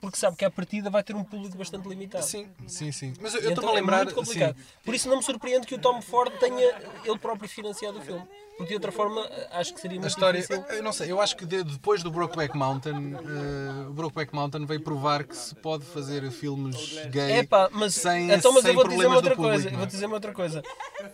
porque 0.01 0.17
sabe 0.17 0.35
que 0.35 0.43
à 0.43 0.49
partida 0.51 0.89
vai 0.89 1.03
ter 1.03 1.15
um 1.15 1.23
público 1.23 1.55
bastante 1.57 1.87
limitado. 1.87 2.25
Sim, 2.25 2.49
sim, 2.67 2.91
sim. 2.91 3.13
Mas 3.21 3.33
eu 3.35 3.39
E 3.41 3.47
estou-me 3.49 3.57
então 3.59 3.69
a 3.69 3.73
lembrar. 3.73 4.01
É 4.01 4.03
muito 4.05 4.15
complicado. 4.15 4.55
sim. 4.57 4.63
Por 4.83 4.95
isso 4.95 5.07
não 5.07 5.17
me 5.17 5.23
surpreende 5.23 5.67
que 5.67 5.75
o 5.75 5.79
Tom 5.79 6.01
Ford 6.01 6.33
tenha 6.39 6.75
ele 7.05 7.17
próprio 7.19 7.47
financiado 7.47 7.99
o 7.99 8.01
filme. 8.01 8.23
Porque 8.57 8.69
de 8.69 8.75
outra 8.75 8.91
forma 8.91 9.27
acho 9.53 9.73
que 9.73 9.79
seria 9.81 9.97
A 9.97 10.01
muito 10.01 10.09
história, 10.11 10.39
difícil. 10.39 10.63
eu 10.69 10.83
não 10.83 10.91
sei, 10.93 11.11
eu 11.11 11.19
acho 11.21 11.35
que 11.35 11.45
de- 11.45 11.63
depois 11.63 12.03
do 12.03 12.11
Brokeback 12.11 12.55
Mountain, 12.55 13.15
eh, 13.15 13.87
o 13.87 13.93
Brokeback 13.93 14.35
Mountain 14.35 14.65
veio 14.65 14.81
provar 14.81 15.23
que 15.23 15.35
se 15.35 15.55
pode 15.55 15.83
fazer 15.85 16.29
filmes 16.31 16.75
gay 17.07 17.39
É 17.39 17.43
pá, 17.43 17.69
mas, 17.71 17.95
sem, 17.95 18.31
então, 18.31 18.51
mas 18.51 18.61
sem 18.61 18.71
eu 18.71 18.75
vou 18.75 18.87
dizer 18.87 19.07
outra 19.07 19.35
público. 19.35 19.41
coisa. 19.41 19.69
é? 19.69 19.71
Vou 19.71 19.85
dizer 19.87 20.05
uma 20.05 20.15
outra 20.15 20.33
coisa. 20.33 20.61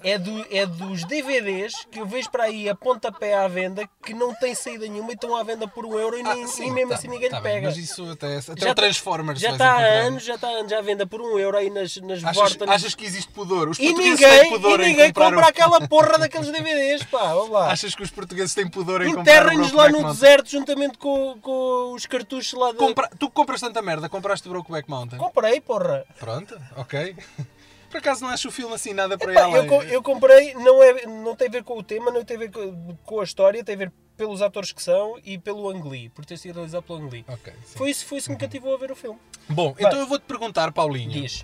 É, 0.04 0.18
do, 0.18 0.46
é 0.54 0.66
dos 0.66 1.06
DVDs 1.06 1.74
que 1.90 2.00
eu 2.00 2.06
vejo 2.06 2.30
para 2.30 2.46
aí 2.46 2.68
a 2.68 2.76
pontapé 2.76 3.34
à 3.36 3.48
venda 3.48 3.88
que 4.04 4.14
não 4.14 4.34
tem 4.36 4.54
saída 4.54 4.86
nenhuma 4.86 5.12
e 5.12 5.14
estão 5.14 5.34
à 5.36 5.44
venda 5.44 5.68
por 5.70 5.86
um 5.86 5.98
euro 5.98 6.18
e 6.18 6.24
nem, 6.24 6.44
Ah, 6.44 6.48
sim, 6.48 6.64
nem 6.64 6.74
mesmo 6.74 6.90
tá 6.90 6.96
assim 6.96 7.08
ninguém 7.08 7.30
tá 7.30 7.38
lhe 7.38 7.44
bem, 7.44 7.54
pega. 7.54 7.68
Mas 7.68 7.78
isso 7.78 8.04
até, 8.12 8.38
até 8.38 8.60
Já 8.66 8.72
o 8.72 8.76
Transformers 8.82 9.40
Já 9.40 9.52
está 9.54 9.72
há 9.74 9.80
anos, 10.06 10.24
já 10.24 10.36
está 10.36 10.48
há 10.48 10.52
anos 10.52 10.72
à 10.72 10.82
venda 10.82 11.06
por 11.08 11.20
um 11.20 11.38
euro 11.40 11.58
aí 11.58 11.70
nas, 11.70 11.98
nas 11.98 12.24
Achas, 12.24 12.36
Vorten. 12.36 12.70
achas 12.70 12.94
que 12.96 13.04
existe 13.06 13.32
pudor? 13.32 13.70
Os 13.70 13.80
E 13.80 13.86
portugueses 13.88 14.20
ninguém, 14.20 14.40
têm 14.42 14.50
pudor 14.52 14.80
e 14.80 14.86
ninguém 14.88 15.08
comprar 15.14 15.26
compra 15.32 15.46
o- 15.46 15.50
aquela 15.50 15.88
porra 15.88 16.18
daqueles 16.20 16.52
DVDs, 16.52 17.04
pá, 17.06 17.34
vamos 17.34 17.50
lá. 17.50 17.72
Achas 17.72 17.96
que 17.96 18.04
os 18.04 18.12
portugueses 18.12 18.54
têm 18.54 18.70
pudor 18.70 19.02
em 19.02 19.14
comprar 19.14 19.22
Enterrem-nos 19.22 19.72
lá 19.72 19.88
no 19.90 19.94
Mountain? 20.02 20.14
deserto 20.14 20.50
juntamente 20.50 20.98
com, 21.00 21.38
com 21.42 21.94
os 21.94 22.06
cartuchos 22.06 22.54
lá 22.54 22.72
de... 22.72 22.78
Compra- 22.78 23.10
Tu 23.20 23.30
compras 23.32 23.60
tanta 23.60 23.82
merda, 23.82 24.08
compraste 24.08 24.48
o 24.48 24.52
Brokeback 24.52 24.88
Mountain? 24.90 25.18
Comprei, 25.18 25.60
porra. 25.60 26.06
Pronto, 26.20 26.56
ok. 26.76 27.16
Por 27.90 27.98
acaso 28.00 28.22
não 28.22 28.30
acho 28.30 28.50
o 28.50 28.52
filme 28.52 28.76
assim 28.76 28.94
nada 28.94 29.18
para 29.18 29.34
Pá, 29.34 29.40
ela. 29.42 29.58
eu, 29.58 29.66
co- 29.66 29.82
eu 29.84 30.04
comprei, 30.04 30.54
não, 30.56 30.84
é, 30.84 31.06
não 31.06 31.36
tem 31.36 31.48
a 31.48 31.52
ver 31.52 31.64
com 31.64 31.78
o 31.80 31.82
tema, 31.84 32.12
não 32.12 32.24
tem 32.24 32.36
a 32.36 32.40
ver 32.42 32.52
com, 32.52 32.96
com 33.06 33.22
a 33.22 33.24
história, 33.24 33.64
tem 33.64 33.76
a 33.76 33.78
ver 33.78 33.92
pelos 34.18 34.42
atores 34.42 34.72
que 34.72 34.82
são 34.82 35.18
e 35.24 35.38
pelo 35.38 35.70
Ang 35.70 35.88
Lee, 35.88 36.10
por 36.10 36.26
ter 36.26 36.38
sido 36.38 36.56
realizado 36.56 36.84
pelo 36.84 37.00
Ang 37.00 37.10
Lee. 37.12 37.26
Ok, 37.28 37.54
sim. 37.66 37.78
Foi 37.78 37.90
isso, 37.92 38.06
foi 38.06 38.18
isso 38.18 38.28
que 38.28 38.34
me 38.34 38.40
cativou 38.40 38.74
a 38.74 38.78
ver 38.78 38.92
o 38.92 38.96
filme. 38.96 39.20
Bom, 39.48 39.74
Vai. 39.74 39.84
então 39.86 40.00
eu 40.00 40.08
vou-te 40.08 40.24
perguntar, 40.24 40.72
Paulinho. 40.72 41.12
Diz. 41.12 41.42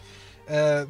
Uh, 0.47 0.89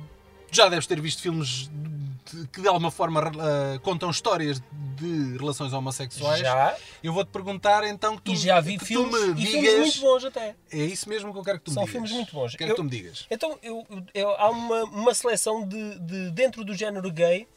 já 0.52 0.70
deves 0.70 0.88
ter 0.88 1.00
visto 1.02 1.22
filmes 1.22 1.70
de- 1.70 2.48
que 2.48 2.62
de 2.62 2.68
alguma 2.68 2.90
forma 2.90 3.20
uh, 3.22 3.80
contam 3.82 4.10
histórias 4.10 4.62
de 4.96 5.38
relações 5.38 5.74
homossexuais. 5.74 6.40
Já. 6.40 6.76
Eu 7.04 7.12
vou-te 7.12 7.28
perguntar 7.30 7.84
então 7.84 8.16
que 8.16 8.22
tu, 8.24 8.32
E 8.32 8.36
já 8.38 8.60
vi 8.62 8.74
que 8.74 8.80
tu 8.80 8.86
filmes, 8.86 9.22
me 9.22 9.32
e 9.32 9.34
digas. 9.34 9.52
filmes 9.52 9.80
muito 9.80 10.02
bons 10.02 10.26
até. 10.26 10.56
É 10.72 10.78
isso 10.78 11.10
mesmo 11.10 11.34
que 11.34 11.38
eu 11.40 11.44
quero 11.44 11.58
que 11.60 11.66
tu 11.66 11.72
me 11.72 11.74
São 11.76 11.84
digas. 11.84 11.92
filmes 11.94 12.12
muito 12.12 12.34
bons. 12.34 12.56
Quero 12.56 12.72
Eu- 12.72 12.76
que 12.76 12.82
tu 12.82 12.84
me 12.86 12.90
digas. 12.90 13.26
Então, 13.30 13.58
eu, 13.62 13.86
eu- 14.14 14.30
há 14.36 14.50
uma, 14.50 14.84
uma 14.86 15.14
seleção 15.14 15.68
de, 15.68 16.00
de- 16.00 16.32
dentro 16.32 16.64
do 16.64 16.74
género 16.74 17.12
gay, 17.12 17.48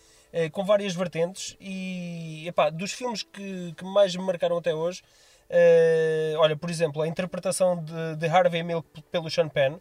com 0.53 0.65
várias 0.65 0.95
vertentes, 0.95 1.57
e 1.61 2.45
epá, 2.47 2.69
dos 2.71 2.93
filmes 2.93 3.23
que, 3.23 3.73
que 3.77 3.85
mais 3.85 4.15
me 4.15 4.23
marcaram 4.23 4.57
até 4.59 4.75
hoje, 4.75 5.03
eh, 5.49 6.35
olha, 6.39 6.57
por 6.57 6.69
exemplo, 6.71 7.03
a 7.03 7.09
interpretação 7.09 7.83
de, 7.83 8.17
de 8.17 8.27
Harvey 8.27 8.63
Milk 8.63 8.87
pelo 9.11 9.31
Sean 9.31 9.49
Penn, 9.49 9.79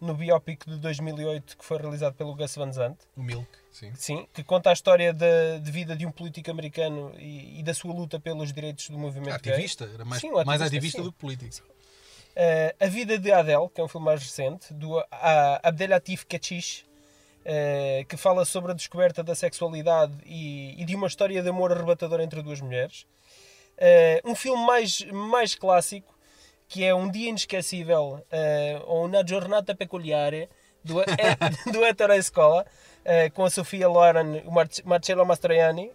no 0.00 0.14
biopic 0.14 0.64
de 0.64 0.76
2008 0.78 1.58
que 1.58 1.64
foi 1.64 1.76
realizado 1.78 2.14
pelo 2.14 2.32
Gus 2.34 2.54
Van 2.54 2.72
Sant, 2.72 2.96
O 3.16 3.22
Milk, 3.22 3.48
sim. 3.70 3.92
sim, 3.96 4.28
que 4.32 4.44
conta 4.44 4.70
a 4.70 4.72
história 4.72 5.12
da, 5.12 5.58
de 5.60 5.70
vida 5.72 5.96
de 5.96 6.06
um 6.06 6.12
político 6.12 6.50
americano 6.50 7.12
e, 7.18 7.58
e 7.58 7.62
da 7.64 7.74
sua 7.74 7.92
luta 7.92 8.20
pelos 8.20 8.52
direitos 8.52 8.88
do 8.90 8.98
movimento 8.98 9.42
gay. 9.42 9.52
Ativista, 9.54 9.90
era 9.92 10.04
mais, 10.04 10.20
Sim, 10.20 10.30
um 10.30 10.44
mais 10.44 10.62
ativista, 10.62 10.66
ativista 10.66 10.98
sim. 10.98 11.04
do 11.04 11.12
que 11.12 11.18
político. 11.18 11.66
Eh, 12.36 12.76
a 12.78 12.86
Vida 12.86 13.18
de 13.18 13.32
Adele, 13.32 13.68
que 13.74 13.80
é 13.80 13.84
um 13.84 13.88
filme 13.88 14.06
mais 14.06 14.22
recente, 14.22 14.72
do 14.72 15.00
a- 15.10 15.60
Abdelatif 15.64 16.24
Kechiche, 16.26 16.84
eh, 17.50 18.04
que 18.06 18.18
fala 18.18 18.44
sobre 18.44 18.72
a 18.72 18.74
descoberta 18.74 19.22
da 19.22 19.34
sexualidade 19.34 20.12
e, 20.26 20.74
e 20.76 20.84
de 20.84 20.94
uma 20.94 21.06
história 21.06 21.42
de 21.42 21.48
amor 21.48 21.72
arrebatador 21.72 22.20
entre 22.20 22.42
duas 22.42 22.60
mulheres. 22.60 23.06
Eh, 23.78 24.20
um 24.22 24.34
filme 24.34 24.66
mais, 24.66 25.02
mais 25.10 25.54
clássico, 25.54 26.14
que 26.68 26.84
é 26.84 26.94
Um 26.94 27.10
Dia 27.10 27.30
Inesquecível, 27.30 28.22
eh, 28.30 28.78
ou 28.84 29.06
Una 29.06 29.26
Giornata 29.26 29.74
Peculiare, 29.74 30.50
do, 30.84 30.96
do 31.72 31.86
Ettore 31.86 32.18
Escola, 32.18 32.66
com 33.32 33.46
a 33.46 33.48
Sofia 33.48 33.88
Loren 33.88 34.42
e 34.44 34.46
o 34.46 34.52
Mar- 34.52 34.68
Marcello 34.84 35.24
Mastroianni, 35.24 35.90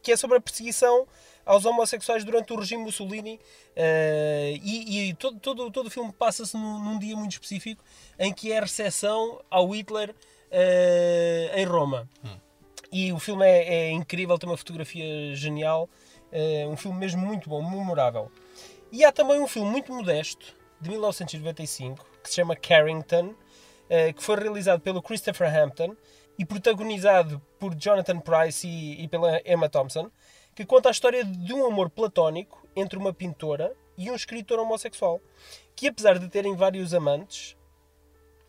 que 0.00 0.12
é 0.12 0.16
sobre 0.16 0.36
a 0.36 0.40
perseguição 0.40 1.04
aos 1.44 1.64
homossexuais 1.64 2.22
durante 2.22 2.52
o 2.52 2.56
regime 2.56 2.84
Mussolini 2.84 3.34
uh, 3.76 4.60
e, 4.62 5.08
e, 5.08 5.14
todo, 5.14 5.40
todo, 5.40 5.70
todo 5.72 5.86
o 5.88 5.90
filme 5.90 6.12
passa-se 6.12 6.56
num, 6.56 6.78
num, 6.78 6.98
dia 6.98 7.16
muito 7.16 7.32
específico 7.32 7.82
em 8.16 8.32
que 8.32 8.52
é 8.52 8.58
a 8.58 8.60
recepção 8.60 9.40
ao 9.50 9.68
Hitler 9.70 10.14
uh, 10.50 11.56
em 11.56 11.64
Roma. 11.64 12.08
Hum. 12.24 12.36
E 12.92 13.12
o 13.12 13.18
filme 13.18 13.44
é, 13.46 13.74
é, 13.74 13.90
incrível, 13.90 14.38
tem 14.38 14.48
uma 14.48 14.56
fotografia 14.56 15.34
genial, 15.34 15.88
uh, 16.32 16.68
um 16.68 16.76
filme 16.76 16.98
mesmo 16.98 17.24
muito 17.24 17.48
bom, 17.48 17.62
memorável. 17.62 18.30
E 18.90 19.04
há 19.04 19.12
também 19.12 19.40
um 19.40 19.46
filme 19.46 19.70
muito 19.70 19.92
modesto, 19.92 20.54
de 20.80 20.90
1995, 20.90 22.04
que 22.22 22.28
se 22.28 22.36
chama 22.36 22.56
Carrington, 22.56 23.34
que 24.16 24.22
foi 24.22 24.36
realizado 24.36 24.80
pelo 24.80 25.02
Christopher 25.02 25.52
Hampton 25.54 25.96
e 26.38 26.44
protagonizado 26.44 27.42
por 27.58 27.74
Jonathan 27.74 28.18
Price 28.20 28.66
e, 28.66 29.02
e 29.02 29.08
pela 29.08 29.42
Emma 29.44 29.68
Thompson, 29.68 30.10
que 30.54 30.64
conta 30.64 30.88
a 30.88 30.92
história 30.92 31.24
de 31.24 31.52
um 31.52 31.66
amor 31.66 31.90
platónico 31.90 32.66
entre 32.74 32.98
uma 32.98 33.12
pintora 33.12 33.74
e 33.96 34.10
um 34.10 34.14
escritor 34.14 34.58
homossexual, 34.58 35.20
que 35.76 35.88
apesar 35.88 36.18
de 36.18 36.28
terem 36.28 36.56
vários 36.56 36.94
amantes, 36.94 37.56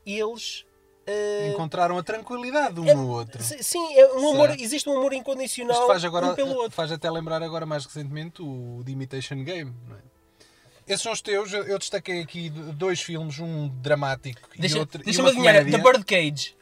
eles 0.05 0.65
Uh, 1.11 1.53
Encontraram 1.53 1.97
a 1.97 2.03
tranquilidade 2.03 2.79
um 2.79 2.87
é, 2.87 2.93
no 2.93 3.09
outro. 3.09 3.41
Sim, 3.41 3.93
é 3.95 4.13
um 4.13 4.31
amor, 4.31 4.51
existe 4.59 4.87
um 4.87 4.97
amor 4.97 5.13
incondicional 5.13 5.87
faz 5.87 6.03
agora, 6.05 6.27
um 6.27 6.35
pelo 6.35 6.55
outro. 6.55 6.71
Faz 6.71 6.91
até 6.91 7.09
lembrar 7.09 7.41
agora 7.43 7.65
mais 7.65 7.85
recentemente 7.85 8.41
o 8.41 8.81
The 8.85 8.91
Imitation 8.91 9.43
Game, 9.43 9.73
não 9.87 9.95
é? 9.95 10.10
Esses 10.87 11.01
são 11.01 11.11
os 11.11 11.21
teus. 11.21 11.53
Eu 11.53 11.77
destaquei 11.77 12.21
aqui 12.21 12.49
dois 12.49 13.01
filmes, 13.01 13.39
um 13.39 13.69
dramático 13.81 14.49
deixa, 14.57 14.77
e 14.77 14.79
outro. 14.79 15.03
Deixa-me 15.03 15.29
adivinhar, 15.29 15.65
The 15.65 15.77
Birdcage. 15.77 16.55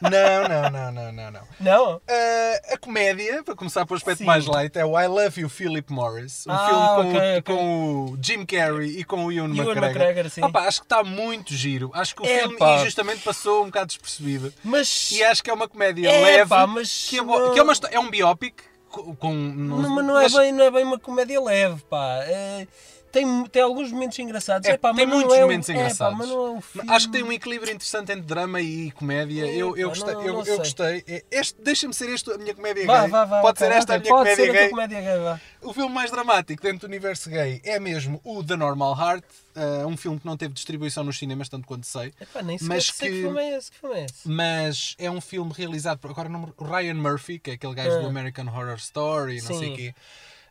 Não, 0.00 0.48
não, 0.48 0.70
não, 0.70 0.92
não, 0.92 1.12
não. 1.12 1.30
Não? 1.32 1.42
não? 1.60 1.96
Uh, 1.96 2.72
a 2.74 2.76
comédia, 2.78 3.42
para 3.42 3.54
começar 3.54 3.84
pelo 3.86 3.96
aspecto 3.96 4.18
Sim. 4.18 4.24
mais 4.24 4.46
light, 4.46 4.76
é 4.76 4.84
o 4.84 4.98
I 4.98 5.06
Love 5.06 5.40
You, 5.40 5.48
Philip 5.48 5.92
Morris. 5.92 6.46
Um 6.46 6.52
ah, 6.52 6.66
filme 6.66 6.86
com, 6.86 7.08
okay, 7.08 7.20
o, 7.20 7.38
okay. 7.38 7.42
com 7.42 8.04
o 8.04 8.18
Jim 8.22 8.46
Carrey 8.46 8.98
e 8.98 9.04
com 9.04 9.24
o 9.24 9.32
Ewan, 9.32 9.48
Ewan 9.48 9.56
McGregor. 9.56 9.84
McGregor 9.84 10.30
sim. 10.30 10.40
Acho 10.42 10.80
que 10.80 10.86
está 10.86 11.02
muito 11.02 11.54
giro. 11.54 11.90
Acho 11.94 12.14
que 12.14 12.22
o 12.22 12.26
é, 12.26 12.40
filme 12.40 12.56
pá. 12.56 12.76
injustamente 12.76 13.22
passou 13.22 13.62
um 13.62 13.66
bocado 13.66 13.86
despercebido. 13.86 14.52
Mas... 14.62 15.12
E 15.12 15.22
acho 15.24 15.42
que 15.42 15.50
é 15.50 15.54
uma 15.54 15.68
comédia 15.68 16.08
é, 16.08 16.22
leve. 16.22 16.48
Pá, 16.48 16.66
mas 16.66 17.08
que, 17.08 17.18
é, 17.18 17.22
que 17.22 17.58
é, 17.58 17.62
uma, 17.62 17.72
é 17.90 17.98
um 17.98 18.10
biopic 18.10 18.62
com... 18.88 19.32
não, 19.32 19.88
mas 19.88 20.04
não 20.04 20.18
é, 20.18 20.28
bem, 20.28 20.52
não 20.52 20.64
é 20.64 20.70
bem 20.70 20.84
uma 20.84 20.98
comédia 20.98 21.40
leve, 21.40 21.82
pá. 21.88 22.20
É 22.24 22.66
tem, 23.10 23.44
tem 23.46 23.62
alguns 23.62 23.90
momentos 23.90 24.18
engraçados. 24.18 24.68
É, 24.68 24.76
pá, 24.76 24.94
tem 24.94 25.06
muitos 25.06 25.34
é 25.34 25.40
momentos 25.42 25.68
um, 25.68 25.72
engraçados. 25.72 26.20
É, 26.20 26.32
pá, 26.78 26.84
é. 26.92 26.94
Acho 26.94 27.06
que 27.06 27.12
tem 27.12 27.22
um 27.22 27.32
equilíbrio 27.32 27.72
interessante 27.72 28.12
entre 28.12 28.22
drama 28.22 28.60
e 28.60 28.90
comédia. 28.92 29.46
É, 29.46 29.54
eu, 29.54 29.76
eu 29.76 29.88
pá, 29.88 29.94
gostei. 29.94 30.14
não, 30.14 30.22
eu, 30.22 30.32
não 30.34 30.44
eu 30.44 30.58
gostei. 30.58 31.04
É, 31.06 31.24
este, 31.30 31.60
Deixa-me 31.60 31.92
ser 31.94 32.10
este 32.10 32.30
a 32.30 32.38
minha 32.38 32.54
comédia 32.54 32.86
vá, 32.86 33.02
gay. 33.02 33.10
Vá, 33.10 33.24
vá, 33.24 33.40
Pode 33.40 33.58
okay, 33.58 33.68
ser 33.68 33.74
esta 33.74 33.96
okay, 33.96 34.10
a 34.10 34.14
minha 34.14 34.24
comédia 34.24 34.44
ser 34.44 34.52
gay. 34.52 34.66
A 34.66 34.70
comédia 34.70 35.00
gay. 35.00 35.40
O 35.62 35.72
filme 35.74 35.94
mais 35.94 36.10
dramático 36.10 36.62
dentro 36.62 36.80
do 36.80 36.86
universo 36.86 37.28
gay 37.28 37.60
é 37.64 37.78
mesmo 37.78 38.20
o 38.24 38.42
The 38.42 38.56
Normal 38.56 38.96
Heart. 38.98 39.24
Uh, 39.56 39.86
um 39.86 39.96
filme 39.96 40.18
que 40.18 40.24
não 40.26 40.36
teve 40.36 40.54
distribuição 40.54 41.02
nos 41.02 41.18
cinemas, 41.18 41.48
tanto 41.48 41.66
quanto 41.66 41.84
sei. 41.84 42.12
Epá, 42.20 42.40
nem 42.40 42.56
mas 42.62 42.90
que, 42.90 42.98
que 43.00 43.22
filme 43.22 43.40
é 43.40 43.58
esse, 43.58 43.70
que 43.70 43.78
filme 43.78 43.96
é 43.96 44.04
esse? 44.04 44.28
Mas 44.28 44.94
é 44.96 45.10
um 45.10 45.20
filme 45.20 45.52
realizado 45.52 45.98
por 45.98 46.12
agora 46.12 46.30
o 46.56 46.64
Ryan 46.64 46.94
Murphy, 46.94 47.38
que 47.40 47.50
é 47.50 47.54
aquele 47.54 47.74
gajo 47.74 47.96
Ah. 47.96 48.00
do 48.00 48.06
American 48.06 48.46
Horror 48.46 48.76
Story, 48.76 49.40
não 49.40 49.48
Sim. 49.48 49.58
sei 49.58 49.72
o 49.72 49.76
quê. 49.76 49.94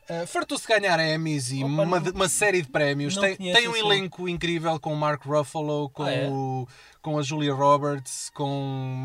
Uh, 0.09 0.25
Fartou-se 0.25 0.65
de 0.65 0.73
ganhar 0.79 0.99
Emmys 0.99 1.51
e 1.51 1.57
Opa, 1.63 1.67
uma, 1.67 1.99
não- 1.99 2.11
uma 2.11 2.27
série 2.29 2.61
de 2.63 2.69
prémios. 2.69 3.15
Tem, 3.15 3.35
tem 3.35 3.67
um 3.67 3.75
esse 3.75 3.85
elenco 3.85 4.27
incrível 4.27 4.79
com 4.79 4.91
o 4.91 4.95
Mark 4.95 5.23
Ruffalo, 5.25 5.89
com, 5.91 6.03
Ah, 6.03 6.11
é? 6.11 6.27
o, 6.27 6.67
com 7.01 7.17
a 7.17 7.21
Julia 7.21 7.53
Roberts, 7.53 8.31
com 8.33 8.49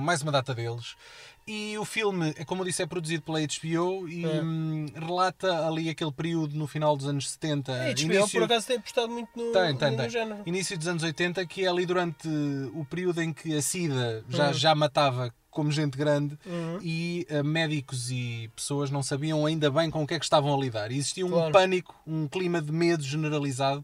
mais 0.02 0.23
uma 0.23 0.32
data 0.32 0.54
deles. 0.54 0.94
E 1.46 1.76
o 1.76 1.84
filme, 1.84 2.32
é 2.38 2.44
como 2.44 2.62
eu 2.62 2.64
disse, 2.66 2.82
é 2.82 2.87
produzido 2.87 3.23
pela 3.23 3.38
HBO 3.38 4.08
e 4.08 4.25
É. 4.25 4.40
hum, 4.42 4.87
relata 4.94 5.66
ali 5.68 5.90
aquele 5.90 6.11
período 6.11 6.56
no 6.56 6.66
final 6.66 6.96
dos 6.96 7.06
anos 7.06 7.28
70. 7.32 7.70
A 7.70 7.90
HBO 7.92 8.00
início- 8.00 8.30
por 8.30 8.42
acaso 8.44 8.66
tem 8.66 8.76
apostado 8.78 9.08
muito 9.12 9.28
no, 9.37 9.52
tem, 9.52 9.76
tem, 9.76 9.90
no, 9.90 9.96
tem. 9.99 10.08
género. 10.08 10.40
Início 10.46 10.78
dos 10.78 10.88
anos 10.88 11.02
80, 11.02 11.44
que 11.44 11.66
é 11.66 11.68
ali 11.68 11.84
durante 11.84 12.26
o 12.73 12.82
período 12.88 13.20
em 13.20 13.30
que 13.30 13.54
a 13.54 13.61
SIDA 13.61 14.25
já, 14.26 14.46
Uhum. 14.46 14.54
já 14.54 14.75
matava 14.75 15.34
como 15.54 15.70
gente 15.73 15.96
grande 15.96 16.37
Uhum. 16.44 16.78
e 16.82 17.26
eh, 17.30 17.42
médicos 17.42 18.11
e 18.11 18.50
pessoas 18.54 18.90
não 18.90 19.02
sabiam 19.02 19.46
ainda 19.46 19.70
bem 19.70 19.88
com 19.90 20.02
o 20.02 20.06
que 20.06 20.14
é 20.14 20.18
que 20.18 20.25
estavam 20.25 20.52
a 20.54 20.58
lidar. 20.61 20.90
E 20.90 20.96
existia 20.99 21.25
um 21.25 21.30
Claro. 21.30 21.52
pânico, 21.52 21.94
um 22.06 22.26
clima 22.28 22.61
de 22.61 22.70
medo 22.73 23.02
generalizado. 23.02 23.82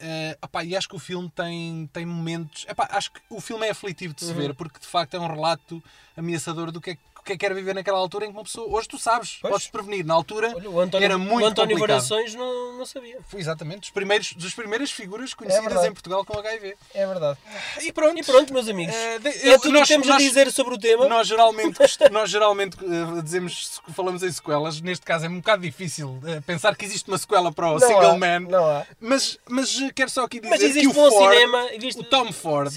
Eh, 0.00 0.38
opá, 0.40 0.62
e 0.64 0.76
acho 0.76 0.88
que 0.88 0.94
o 0.94 0.98
filme 1.00 1.28
tem, 1.34 1.88
tem 1.92 2.06
momentos. 2.06 2.64
Epá, 2.68 2.88
acho 2.92 3.10
que 3.10 3.20
o 3.28 3.40
filme 3.40 3.66
é 3.66 3.70
aflitivo 3.70 4.14
de 4.14 4.20
se 4.24 4.30
Uhum. 4.30 4.36
ver 4.36 4.54
porque 4.54 4.78
de 4.78 4.86
facto 4.86 5.14
é 5.14 5.18
um 5.18 5.26
relato 5.26 5.82
ameaçador 6.16 6.70
do 6.70 6.80
que 6.80 6.90
é, 6.90 6.94
que 6.94 7.00
é 7.32 7.36
que 7.36 7.44
era 7.46 7.54
viver 7.54 7.74
naquela 7.74 7.98
altura 7.98 8.26
em 8.26 8.30
que 8.30 8.36
uma 8.36 8.44
pessoa. 8.44 8.68
Hoje 8.68 8.88
tu 8.88 8.98
sabes, 8.98 9.38
Pois. 9.40 9.52
podes 9.52 9.66
prevenir. 9.68 10.04
Na 10.04 10.14
altura 10.14 10.52
Olha, 10.54 10.70
o 10.70 10.80
António, 10.80 11.04
era 11.04 11.18
muito 11.18 11.44
o 11.44 11.46
António. 11.46 11.78
Variações 11.78 12.34
não, 12.34 12.76
não 12.78 12.86
sabia. 12.86 13.18
Foi 13.28 13.40
exatamente 13.40 13.80
dos 13.80 13.90
primeiros, 13.90 14.32
das 14.34 14.54
primeiras 14.54 14.90
figuras 14.90 15.34
conhecidas 15.34 15.84
É 15.84 15.88
em 15.88 15.92
Portugal 15.92 16.24
com 16.24 16.38
HIV. 16.38 16.76
É 16.94 17.06
verdade. 17.06 17.38
E 17.82 17.92
pronto. 17.92 18.18
E 18.18 18.24
pronto, 18.24 18.52
meus 18.52 18.68
amigos. 18.68 18.94
Eh, 18.94 19.18
de- 19.18 19.28
é 19.50 19.56
tudo 19.58 19.70
o 19.70 19.72
nós- 19.72 19.82
que 19.88 19.94
temos 19.94 20.06
nós- 20.08 20.16
a 20.16 20.26
dizer 20.26 20.52
sobre 20.52 20.74
o 20.74 20.78
tema. 20.78 21.08
Nós 21.08 21.26
geralmente, 21.26 21.78
nós 22.12 22.30
geralmente 22.30 22.76
eh, 22.82 23.22
dizemos, 23.22 23.80
falamos 23.94 24.22
em 24.22 24.30
sequelas. 24.32 24.80
Neste 24.80 25.04
caso 25.04 25.26
é 25.26 25.28
um 25.28 25.36
bocado 25.36 25.62
difícil 25.62 26.18
eh, 26.26 26.40
pensar 26.40 26.74
que 26.76 26.84
existe 26.84 27.08
uma 27.08 27.18
sequela 27.18 27.52
para 27.52 27.68
o 27.68 27.78
não 27.78 27.86
Single 27.86 28.10
há, 28.10 28.16
Man. 28.18 28.40
Não 28.40 28.64
há. 28.66 28.86
Mas, 29.00 29.38
mas 29.48 29.76
quero 29.94 30.10
só 30.10 30.24
aqui 30.24 30.38
dizer 30.40 30.50
Mas 30.50 30.60
que 30.60 30.66
existe 30.66 30.88
o 30.88 30.92
bom 30.92 31.10
Ford, 31.10 31.32
cinema. 31.34 31.68
Existe... 31.72 32.00
o 32.00 32.04
Tom 32.04 32.32
Ford, 32.32 32.72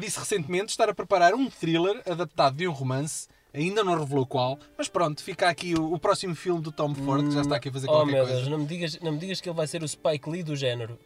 disse 0.00 0.18
recentemente 0.18 0.70
estar 0.70 0.88
a 0.88 0.94
preparar 0.94 1.34
um 1.34 1.48
thriller 1.50 2.00
adaptado 2.08 2.56
de 2.56 2.66
um 2.68 2.72
romance. 2.72 3.28
Ainda 3.54 3.84
não 3.84 3.96
revelou 3.96 4.26
qual, 4.26 4.58
mas 4.76 4.88
pronto, 4.88 5.22
fica 5.22 5.48
aqui 5.48 5.74
o, 5.74 5.94
o 5.94 5.98
próximo 5.98 6.34
filme 6.34 6.60
do 6.60 6.72
Tom 6.72 6.92
Ford, 6.92 7.28
que 7.28 7.34
já 7.34 7.42
está 7.42 7.56
aqui 7.56 7.68
a 7.68 7.72
fazer 7.72 7.88
Oh 7.88 7.92
qualquer 7.92 8.12
meu 8.12 8.24
coisa. 8.24 8.36
Deus, 8.40 8.48
não 8.48 8.58
me, 8.58 8.66
digas, 8.66 8.98
não 9.00 9.12
me 9.12 9.18
digas 9.18 9.40
que 9.40 9.48
ele 9.48 9.56
vai 9.56 9.66
ser 9.68 9.82
o 9.82 9.88
Spike 9.88 10.28
Lee 10.28 10.42
do 10.42 10.56
género. 10.56 10.98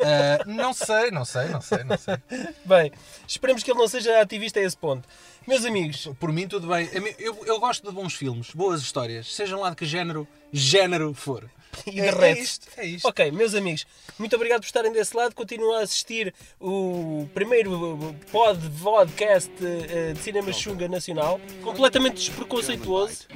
Eh, 0.00 0.38
não 0.46 0.72
sei, 0.72 1.10
não 1.10 1.24
sei, 1.24 1.48
não 1.48 1.60
sei, 1.60 1.84
não 1.84 1.96
sei. 1.96 2.16
Bem, 2.64 2.90
esperemos 3.28 3.62
que 3.62 3.70
ele 3.70 3.78
não 3.78 3.86
seja 3.86 4.20
ativista 4.20 4.58
a 4.58 4.62
esse 4.62 4.76
ponto. 4.76 5.06
Meus 5.46 5.64
amigos, 5.64 6.08
Por 6.18 6.32
mim, 6.32 6.48
tudo 6.48 6.66
bem. 6.66 6.88
Eu, 7.18 7.44
eu 7.46 7.60
gosto 7.60 7.86
de 7.86 7.94
bons 7.94 8.14
filmes, 8.14 8.50
boas 8.52 8.80
histórias, 8.80 9.32
sejam 9.32 9.60
lá 9.60 9.70
de 9.70 9.76
que 9.76 9.86
género, 9.86 10.26
género 10.52 11.14
for. 11.14 11.48
e 11.86 12.00
É, 12.00 12.06
é 12.06 12.12
derrete. 12.12 12.40
isto, 12.42 12.66
é 12.76 12.84
isto. 12.86 13.06
Ok, 13.08 13.30
meus 13.32 13.54
amigos, 13.54 13.86
muito 14.18 14.34
obrigado 14.36 14.60
por 14.60 14.66
estarem 14.66 14.92
desse 14.92 15.16
lado. 15.16 15.34
Continuem 15.34 15.76
a 15.76 15.80
assistir 15.82 16.32
o 16.60 17.28
primeiro 17.34 18.14
pod, 18.32 18.58
podcast 18.82 19.50
eh, 19.62 20.12
de 20.12 20.20
cinema 20.20 20.52
chunga 20.52 20.88
nacional, 20.88 21.40
completamente 21.62 22.16
despreconceituoso. 22.16 23.26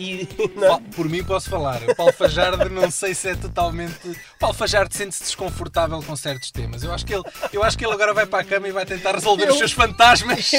E 0.00 0.28
não, 0.54 0.80
Pa- 0.80 0.82
Por 0.94 1.08
mim 1.08 1.24
posso 1.24 1.50
falar. 1.50 1.82
O 1.82 1.92
Paulo 1.96 2.12
Fajardo 2.12 2.70
não 2.70 2.88
sei 2.88 3.14
se 3.16 3.30
é 3.30 3.34
totalmente. 3.34 3.94
O 4.08 4.16
Paulo 4.38 4.54
Fajardo 4.54 4.94
sente-se 4.94 5.24
desconfortável 5.24 6.00
com 6.04 6.14
certos 6.14 6.52
temas. 6.52 6.84
Eu 6.84 6.92
acho, 6.94 7.04
que 7.04 7.12
ele, 7.12 7.24
eu 7.52 7.64
acho 7.64 7.76
que 7.76 7.84
ele 7.84 7.92
agora 7.94 8.14
vai 8.14 8.24
para 8.24 8.38
a 8.40 8.44
cama 8.44 8.68
e 8.68 8.70
vai 8.70 8.86
tentar 8.86 9.16
resolver 9.16 9.46
Eu- 9.46 9.52
os 9.52 9.58
seus 9.58 9.72
fantasmas. 9.72 10.52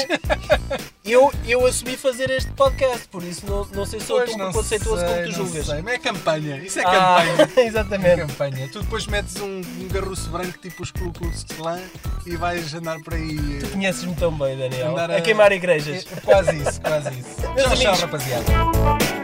eu, 1.04 1.32
eu 1.46 1.64
assumi 1.66 1.96
fazer 1.96 2.28
este 2.30 2.50
podcast, 2.52 3.08
por 3.08 3.22
isso 3.24 3.46
não, 3.46 3.64
não 3.66 3.86
sei 3.86 3.98
se 4.00 4.06
tão 4.08 4.18
não 4.18 4.26
preconceituoso 4.52 5.04
como 5.04 5.16
tu 5.16 5.22
não 5.26 5.32
julgas. 5.32 5.66
sei. 5.66 5.82
Mas 5.82 5.94
é 5.94 5.98
campanha. 5.98 6.56
Isso 6.58 6.78
é 6.78 6.82
Ah, 6.84 6.90
campanha. 6.90 7.29
É 7.56 7.60
exatamente. 7.66 8.20
campanha. 8.20 8.68
Tu 8.72 8.80
depois 8.82 9.06
metes 9.06 9.36
um, 9.40 9.60
um 9.60 9.88
garruço 9.88 10.28
branco 10.30 10.58
tipo 10.58 10.82
os 10.82 10.90
Ku 10.90 11.12
Klux 11.12 11.44
Klan 11.56 11.80
e 12.26 12.36
vais 12.36 12.72
andar 12.74 12.98
por 13.00 13.14
aí. 13.14 13.60
eh, 13.62 13.66
Conheces-me 13.72 14.14
tão 14.14 14.32
bem, 14.32 14.56
Daniel. 14.56 14.90
Andar 14.92 15.10
A 15.10 15.16
a- 15.16 15.20
queimar 15.20 15.52
igrejas. 15.52 16.06
é, 16.10 16.20
Quase 16.20 16.56
isso, 16.56 16.80
quase 16.80 17.10
isso. 17.10 17.52
Meus 17.54 17.68
Tchau, 17.78 17.94
tchau, 17.94 17.96
rapaziada. 17.96 19.19